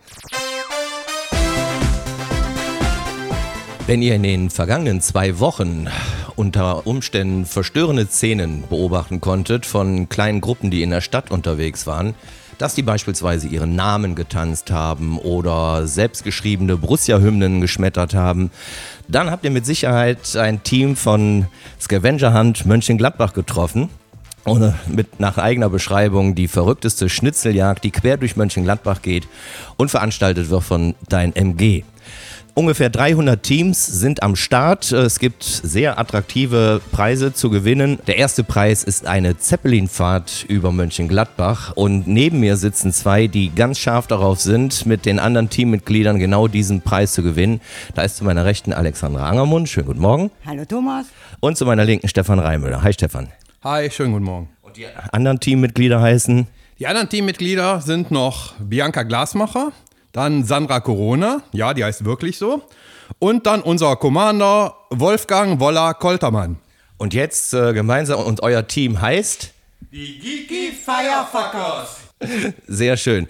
Wenn 3.92 4.02
ihr 4.02 4.16
in 4.16 4.24
den 4.24 4.50
vergangenen 4.50 5.02
zwei 5.02 5.40
Wochen 5.40 5.88
unter 6.38 6.88
Umständen 6.88 7.46
verstörende 7.46 8.08
Szenen 8.08 8.64
beobachten 8.70 9.20
konntet 9.20 9.66
von 9.66 10.08
kleinen 10.08 10.40
Gruppen, 10.40 10.72
die 10.72 10.82
in 10.82 10.92
der 10.92 11.02
Stadt 11.02 11.30
unterwegs 11.30 11.86
waren, 11.88 12.16
dass 12.58 12.74
die 12.74 12.84
beispielsweise 12.84 13.50
ihren 13.50 13.76
Namen 13.76 14.16
getanzt 14.16 14.72
haben 14.72 15.18
oder 15.18 15.88
selbstgeschriebene 15.88 16.78
Borussia-Hymnen 16.78 17.60
geschmettert 17.60 18.14
haben, 18.14 18.50
dann 19.10 19.30
habt 19.30 19.44
ihr 19.44 19.52
mit 19.52 19.66
Sicherheit 19.66 20.38
ein 20.38 20.64
Team 20.64 20.96
von 20.96 21.48
Scavenger 21.82 22.34
Hunt 22.34 22.66
Mönchengladbach 22.66 23.34
getroffen. 23.34 23.90
Und 24.46 24.74
mit 24.88 25.20
nach 25.20 25.38
eigener 25.38 25.70
Beschreibung 25.70 26.34
die 26.34 26.48
verrückteste 26.48 27.10
Schnitzeljagd, 27.10 27.84
die 27.84 27.92
quer 27.92 28.16
durch 28.16 28.38
Mönchengladbach 28.38 29.02
geht 29.02 29.28
und 29.76 29.92
veranstaltet 29.92 30.50
wird 30.50 30.64
von 30.64 30.96
Dein 31.10 31.36
MG. 31.36 31.84
Ungefähr 32.54 32.90
300 32.90 33.42
Teams 33.42 33.86
sind 33.86 34.24
am 34.24 34.36
Start. 34.36 34.92
Es 34.92 35.20
gibt 35.20 35.44
sehr 35.44 35.98
attraktive 35.98 36.82
Preise 36.92 37.34
zu 37.34 37.50
gewinnen. 37.50 37.98
Der 38.08 38.18
erste 38.18 38.44
Preis 38.44 38.84
ist 38.84 39.08
eine 39.08 39.38
Zeppelinfahrt 39.38 40.46
über 40.50 40.74
Mönchengladbach. 40.74 41.72
Und 41.76 42.08
neben 42.08 42.42
mir 42.42 42.58
sitzen 42.58 42.92
zwei, 42.92 43.28
die 43.28 43.56
ganz 43.56 43.80
scharf 43.80 44.08
darauf 44.08 44.42
sind, 44.42 44.86
mit 44.86 45.06
den 45.06 45.18
anderen 45.20 45.50
Teammitgliedern 45.50 46.20
genau 46.20 46.50
diesen 46.50 46.82
Preis 46.82 47.14
zu 47.14 47.24
gewinnen. 47.24 47.62
Da 47.96 48.02
ist 48.02 48.18
zu 48.18 48.26
meiner 48.26 48.44
Rechten 48.44 48.74
Alexandra 48.74 49.30
Angermund. 49.30 49.70
Schönen 49.70 49.88
guten 49.88 50.02
Morgen. 50.02 50.30
Hallo 50.46 50.66
Thomas. 50.66 51.06
Und 51.40 51.58
zu 51.58 51.66
meiner 51.66 51.86
Linken 51.86 52.10
Stefan 52.10 52.40
Reimüller. 52.40 52.84
Hi 52.84 52.92
Stefan. 52.92 53.30
Hi, 53.64 53.90
schönen 53.90 54.12
guten 54.12 54.26
Morgen. 54.26 54.50
Und 54.62 54.76
die 54.76 54.88
anderen 55.14 55.40
Teammitglieder 55.40 56.02
heißen? 56.02 56.48
Die 56.80 56.88
anderen 56.88 57.08
Teammitglieder 57.08 57.80
sind 57.80 58.12
noch 58.12 58.56
Bianca 58.60 59.04
Glasmacher, 59.04 59.72
dann 60.12 60.44
Sandra 60.44 60.80
Corona, 60.80 61.42
ja, 61.52 61.74
die 61.74 61.84
heißt 61.84 62.06
wirklich 62.06 62.38
so. 62.38 62.64
Und 63.20 63.46
dann 63.46 63.62
unser 63.62 63.96
Commander 63.96 64.76
Wolfgang 64.90 65.60
Woller 65.60 65.94
Koltermann. 65.94 66.58
Und 66.98 67.14
jetzt 67.14 67.54
äh, 67.54 67.74
gemeinsam 67.74 68.20
und 68.22 68.44
euer 68.44 68.68
Team 68.68 69.02
heißt? 69.02 69.54
Die 69.92 70.20
Geeky 70.20 70.72
Firefuckers. 70.72 72.01
Sehr 72.68 72.98
schön. 72.98 73.28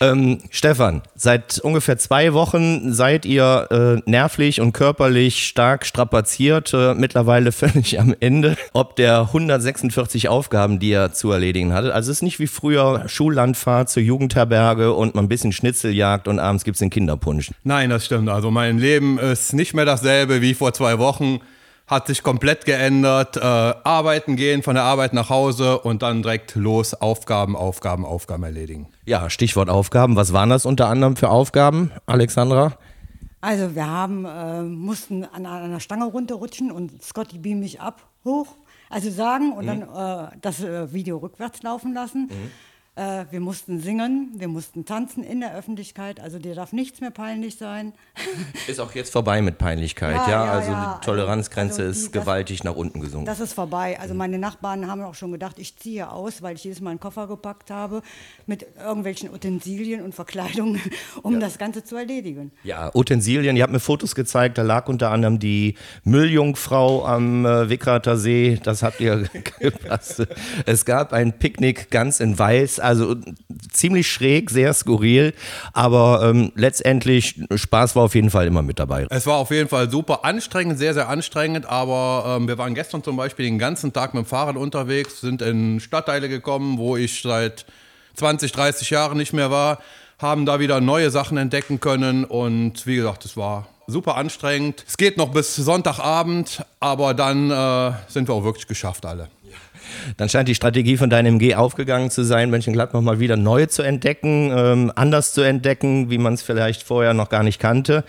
Ähm, 0.00 0.40
Stefan, 0.50 1.02
seit 1.14 1.58
ungefähr 1.58 1.98
zwei 1.98 2.32
Wochen 2.32 2.92
seid 2.92 3.24
ihr 3.24 3.68
äh, 4.06 4.10
nervlich 4.10 4.60
und 4.60 4.72
körperlich 4.72 5.46
stark 5.46 5.86
strapaziert, 5.86 6.72
äh, 6.74 6.94
mittlerweile 6.94 7.52
völlig 7.52 8.00
am 8.00 8.14
Ende, 8.20 8.56
ob 8.72 8.96
der 8.96 9.20
146 9.20 10.28
Aufgaben, 10.28 10.78
die 10.78 10.90
ihr 10.90 11.12
zu 11.12 11.30
erledigen 11.30 11.72
hattet. 11.72 11.92
Also 11.92 12.10
es 12.10 12.18
ist 12.18 12.22
nicht 12.22 12.40
wie 12.40 12.46
früher 12.46 13.08
Schullandfahrt 13.08 13.88
zur 13.90 14.02
Jugendherberge 14.02 14.92
und 14.92 15.14
mal 15.14 15.22
ein 15.22 15.28
bisschen 15.28 15.52
Schnitzeljagd 15.52 16.28
und 16.28 16.38
abends 16.38 16.64
gibt 16.64 16.76
es 16.76 16.80
den 16.80 16.90
Kinderpunsch. 16.90 17.50
Nein, 17.62 17.90
das 17.90 18.06
stimmt. 18.06 18.28
Also 18.28 18.50
mein 18.50 18.78
Leben 18.78 19.18
ist 19.18 19.52
nicht 19.52 19.74
mehr 19.74 19.84
dasselbe 19.84 20.42
wie 20.42 20.54
vor 20.54 20.72
zwei 20.72 20.98
Wochen 20.98 21.40
hat 21.86 22.06
sich 22.06 22.22
komplett 22.22 22.64
geändert. 22.64 23.36
Äh, 23.36 23.40
arbeiten 23.40 24.36
gehen, 24.36 24.62
von 24.62 24.74
der 24.74 24.84
Arbeit 24.84 25.12
nach 25.12 25.30
Hause 25.30 25.78
und 25.78 26.02
dann 26.02 26.22
direkt 26.22 26.54
los, 26.54 26.94
Aufgaben, 26.94 27.56
Aufgaben, 27.56 28.04
Aufgaben 28.04 28.42
erledigen. 28.42 28.88
Ja, 29.04 29.28
Stichwort 29.30 29.68
Aufgaben. 29.68 30.16
Was 30.16 30.32
waren 30.32 30.50
das 30.50 30.66
unter 30.66 30.88
anderem 30.88 31.16
für 31.16 31.28
Aufgaben, 31.28 31.92
Alexandra? 32.06 32.76
Also 33.40 33.74
wir 33.74 33.86
haben, 33.86 34.24
äh, 34.24 34.62
mussten 34.62 35.24
an 35.24 35.44
einer 35.44 35.80
Stange 35.80 36.06
runterrutschen 36.06 36.72
und 36.72 37.02
Scotty 37.02 37.38
beam 37.38 37.60
mich 37.60 37.78
ab, 37.78 38.00
hoch, 38.24 38.46
also 38.88 39.10
sagen 39.10 39.52
und 39.52 39.66
mhm. 39.66 39.80
dann 39.80 40.28
äh, 40.28 40.30
das 40.40 40.62
äh, 40.62 40.90
Video 40.94 41.18
rückwärts 41.18 41.62
laufen 41.62 41.92
lassen. 41.92 42.30
Mhm. 42.30 42.50
Äh, 42.96 43.24
wir 43.32 43.40
mussten 43.40 43.80
singen, 43.80 44.30
wir 44.36 44.46
mussten 44.46 44.84
tanzen 44.84 45.24
in 45.24 45.40
der 45.40 45.52
Öffentlichkeit, 45.56 46.20
also 46.20 46.38
dir 46.38 46.54
darf 46.54 46.72
nichts 46.72 47.00
mehr 47.00 47.10
peinlich 47.10 47.56
sein. 47.56 47.92
Ist 48.68 48.78
auch 48.78 48.94
jetzt 48.94 49.10
vorbei 49.10 49.42
mit 49.42 49.58
Peinlichkeit, 49.58 50.14
ja? 50.14 50.28
ja, 50.28 50.46
ja 50.46 50.52
also 50.52 50.70
ja. 50.70 51.00
die 51.00 51.04
Toleranzgrenze 51.04 51.82
also, 51.82 51.88
also 51.88 52.00
ist 52.06 52.12
gewaltig 52.12 52.58
das, 52.58 52.64
nach 52.64 52.76
unten 52.76 53.00
gesunken. 53.00 53.26
Das 53.26 53.40
ist 53.40 53.52
vorbei. 53.52 53.98
Also 53.98 54.14
meine 54.14 54.38
Nachbarn 54.38 54.86
haben 54.88 55.02
auch 55.02 55.16
schon 55.16 55.32
gedacht, 55.32 55.58
ich 55.58 55.76
ziehe 55.76 56.08
aus, 56.08 56.40
weil 56.40 56.54
ich 56.54 56.62
jedes 56.62 56.80
Mal 56.80 56.90
einen 56.90 57.00
Koffer 57.00 57.26
gepackt 57.26 57.72
habe 57.72 58.00
mit 58.46 58.64
irgendwelchen 58.78 59.28
Utensilien 59.34 60.02
und 60.02 60.14
Verkleidungen, 60.14 60.80
um 61.22 61.40
das 61.40 61.58
Ganze 61.58 61.82
zu 61.82 61.96
erledigen. 61.96 62.52
Ja, 62.62 62.94
Utensilien, 62.94 63.56
ihr 63.56 63.64
habt 63.64 63.72
mir 63.72 63.80
Fotos 63.80 64.14
gezeigt, 64.14 64.56
da 64.56 64.62
lag 64.62 64.86
unter 64.86 65.10
anderem 65.10 65.40
die 65.40 65.74
Mülljungfrau 66.04 67.04
am 67.04 67.44
äh, 67.44 67.68
Wickrater 67.68 68.16
See, 68.16 68.60
das 68.62 68.84
habt 68.84 69.00
ihr 69.00 69.28
gepasst. 69.58 70.28
Es 70.64 70.84
gab 70.84 71.12
ein 71.12 71.36
Picknick 71.40 71.90
ganz 71.90 72.20
in 72.20 72.38
Weiß, 72.38 72.83
also 72.84 73.16
ziemlich 73.72 74.10
schräg, 74.10 74.50
sehr 74.50 74.72
skurril, 74.74 75.34
aber 75.72 76.20
ähm, 76.22 76.52
letztendlich 76.54 77.40
Spaß 77.54 77.96
war 77.96 78.04
auf 78.04 78.14
jeden 78.14 78.30
Fall 78.30 78.46
immer 78.46 78.62
mit 78.62 78.78
dabei. 78.78 79.06
Es 79.10 79.26
war 79.26 79.36
auf 79.36 79.50
jeden 79.50 79.68
Fall 79.68 79.90
super 79.90 80.24
anstrengend, 80.24 80.78
sehr, 80.78 80.94
sehr 80.94 81.08
anstrengend, 81.08 81.66
aber 81.66 82.36
ähm, 82.36 82.48
wir 82.48 82.58
waren 82.58 82.74
gestern 82.74 83.02
zum 83.02 83.16
Beispiel 83.16 83.46
den 83.46 83.58
ganzen 83.58 83.92
Tag 83.92 84.14
mit 84.14 84.24
dem 84.24 84.26
Fahrrad 84.26 84.56
unterwegs, 84.56 85.20
sind 85.20 85.42
in 85.42 85.80
Stadtteile 85.80 86.28
gekommen, 86.28 86.78
wo 86.78 86.96
ich 86.96 87.22
seit 87.22 87.66
20, 88.14 88.52
30 88.52 88.90
Jahren 88.90 89.16
nicht 89.16 89.32
mehr 89.32 89.50
war, 89.50 89.78
haben 90.18 90.46
da 90.46 90.60
wieder 90.60 90.80
neue 90.80 91.10
Sachen 91.10 91.36
entdecken 91.36 91.80
können 91.80 92.24
und 92.24 92.86
wie 92.86 92.96
gesagt, 92.96 93.24
es 93.24 93.36
war 93.36 93.66
super 93.86 94.16
anstrengend. 94.16 94.84
Es 94.86 94.96
geht 94.96 95.16
noch 95.16 95.30
bis 95.30 95.56
Sonntagabend, 95.56 96.64
aber 96.80 97.14
dann 97.14 97.50
äh, 97.50 97.92
sind 98.08 98.28
wir 98.28 98.34
auch 98.34 98.44
wirklich 98.44 98.66
geschafft 98.66 99.04
alle. 99.04 99.28
Dann 100.16 100.28
scheint 100.28 100.48
die 100.48 100.54
Strategie 100.54 100.96
von 100.96 101.10
deinem 101.10 101.34
MG 101.34 101.54
aufgegangen 101.54 102.10
zu 102.10 102.24
sein, 102.24 102.50
Mönchengladbach 102.50 103.00
mal 103.00 103.20
wieder 103.20 103.36
neu 103.36 103.66
zu 103.66 103.82
entdecken, 103.82 104.52
ähm, 104.54 104.92
anders 104.94 105.32
zu 105.32 105.42
entdecken, 105.42 106.10
wie 106.10 106.18
man 106.18 106.34
es 106.34 106.42
vielleicht 106.42 106.82
vorher 106.82 107.14
noch 107.14 107.28
gar 107.28 107.42
nicht 107.42 107.58
kannte. 107.58 108.04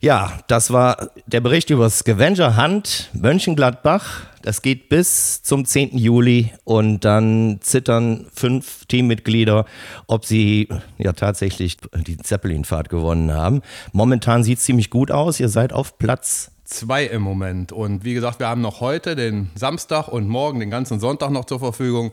Ja, 0.00 0.40
das 0.48 0.72
war 0.72 1.10
der 1.26 1.40
Bericht 1.40 1.70
über 1.70 1.88
Scavenger 1.88 2.56
Hunt 2.56 3.08
Mönchengladbach. 3.12 4.22
Das 4.42 4.60
geht 4.60 4.88
bis 4.88 5.44
zum 5.44 5.64
10. 5.64 5.96
Juli 5.96 6.50
und 6.64 7.04
dann 7.04 7.58
zittern 7.60 8.26
fünf 8.34 8.84
Teammitglieder, 8.86 9.64
ob 10.08 10.24
sie 10.24 10.68
ja 10.98 11.12
tatsächlich 11.12 11.76
die 11.94 12.16
Zeppelin-Fahrt 12.16 12.88
gewonnen 12.88 13.32
haben. 13.32 13.62
Momentan 13.92 14.42
sieht 14.42 14.58
es 14.58 14.64
ziemlich 14.64 14.90
gut 14.90 15.12
aus. 15.12 15.38
Ihr 15.38 15.48
seid 15.48 15.72
auf 15.72 15.98
Platz 15.98 16.51
zwei 16.72 17.04
im 17.04 17.22
Moment. 17.22 17.72
Und 17.72 18.04
wie 18.04 18.14
gesagt, 18.14 18.40
wir 18.40 18.48
haben 18.48 18.60
noch 18.60 18.80
heute 18.80 19.14
den 19.16 19.50
Samstag 19.54 20.08
und 20.08 20.28
morgen 20.28 20.60
den 20.60 20.70
ganzen 20.70 21.00
Sonntag 21.00 21.30
noch 21.30 21.44
zur 21.44 21.58
Verfügung. 21.58 22.12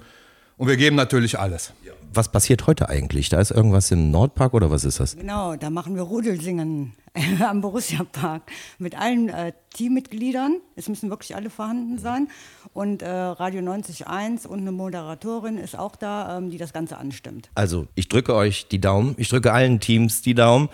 Und 0.57 0.67
wir 0.67 0.77
geben 0.77 0.95
natürlich 0.95 1.39
alles. 1.39 1.73
Was 2.13 2.31
passiert 2.31 2.67
heute 2.67 2.89
eigentlich? 2.89 3.29
Da 3.29 3.39
ist 3.39 3.51
irgendwas 3.51 3.91
im 3.91 4.11
Nordpark 4.11 4.53
oder 4.53 4.71
was 4.71 4.83
ist 4.83 4.99
das? 4.99 5.15
Genau, 5.15 5.55
da 5.55 5.69
machen 5.69 5.95
wir 5.95 6.01
Rudelsingen. 6.01 6.93
am 7.47 7.61
Borussia 7.61 8.03
Park 8.03 8.43
mit 8.77 8.99
allen 8.99 9.29
äh, 9.29 9.53
Teammitgliedern. 9.73 10.57
Es 10.75 10.89
müssen 10.89 11.09
wirklich 11.09 11.35
alle 11.35 11.49
vorhanden 11.49 11.99
sein. 11.99 12.27
Und 12.73 13.01
äh, 13.01 13.09
Radio 13.09 13.61
90.1 13.61 14.47
und 14.47 14.59
eine 14.59 14.71
Moderatorin 14.71 15.57
ist 15.57 15.77
auch 15.77 15.95
da, 15.95 16.37
ähm, 16.37 16.49
die 16.49 16.57
das 16.57 16.73
Ganze 16.73 16.97
anstimmt. 16.97 17.49
Also 17.55 17.87
ich 17.95 18.09
drücke 18.09 18.35
euch 18.35 18.67
die 18.67 18.79
Daumen, 18.79 19.15
ich 19.17 19.29
drücke 19.29 19.51
allen 19.51 19.79
Teams 19.79 20.21
die 20.21 20.33
Daumen, 20.33 20.69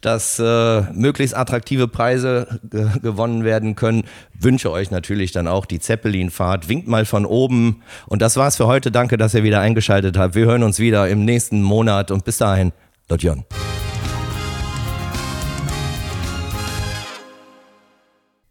dass 0.00 0.38
äh, 0.38 0.82
möglichst 0.92 1.36
attraktive 1.36 1.88
Preise 1.88 2.60
gewonnen 2.62 3.44
werden 3.44 3.74
können. 3.74 4.04
Wünsche 4.38 4.70
euch 4.70 4.90
natürlich 4.90 5.32
dann 5.32 5.46
auch 5.46 5.66
die 5.66 5.80
Zeppelin-Fahrt. 5.80 6.68
Winkt 6.68 6.88
mal 6.88 7.04
von 7.04 7.26
oben. 7.26 7.82
Und 8.06 8.22
das 8.22 8.36
war's 8.36 8.56
für 8.56 8.66
heute. 8.66 8.90
Danke, 8.90 9.16
dass 9.16 9.34
ihr 9.34 9.42
wieder 9.42 9.60
eingeschaltet 9.60 10.16
habt. 10.16 10.34
Wir 10.34 10.46
hören 10.46 10.62
uns 10.62 10.78
wieder 10.78 11.08
im 11.08 11.24
nächsten 11.24 11.62
Monat 11.62 12.10
und 12.10 12.24
bis 12.24 12.38
dahin, 12.38 12.72
Lotjon. 13.08 13.44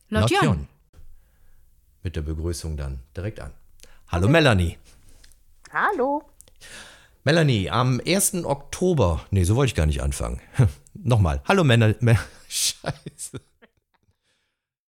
Lotjon. 0.09 0.67
Mit 2.03 2.15
der 2.15 2.21
Begrüßung 2.21 2.77
dann 2.77 2.99
direkt 3.15 3.39
an. 3.39 3.51
Hallo 4.07 4.27
Melanie. 4.27 4.77
Hallo. 5.71 6.23
Melanie, 7.23 7.69
am 7.69 8.01
1. 8.05 8.45
Oktober, 8.45 9.25
nee, 9.29 9.43
so 9.43 9.55
wollte 9.55 9.69
ich 9.69 9.75
gar 9.75 9.85
nicht 9.85 10.01
anfangen. 10.01 10.41
Nochmal. 10.93 11.41
Hallo 11.47 11.63
Männer. 11.63 11.93
Scheiße. 12.47 13.39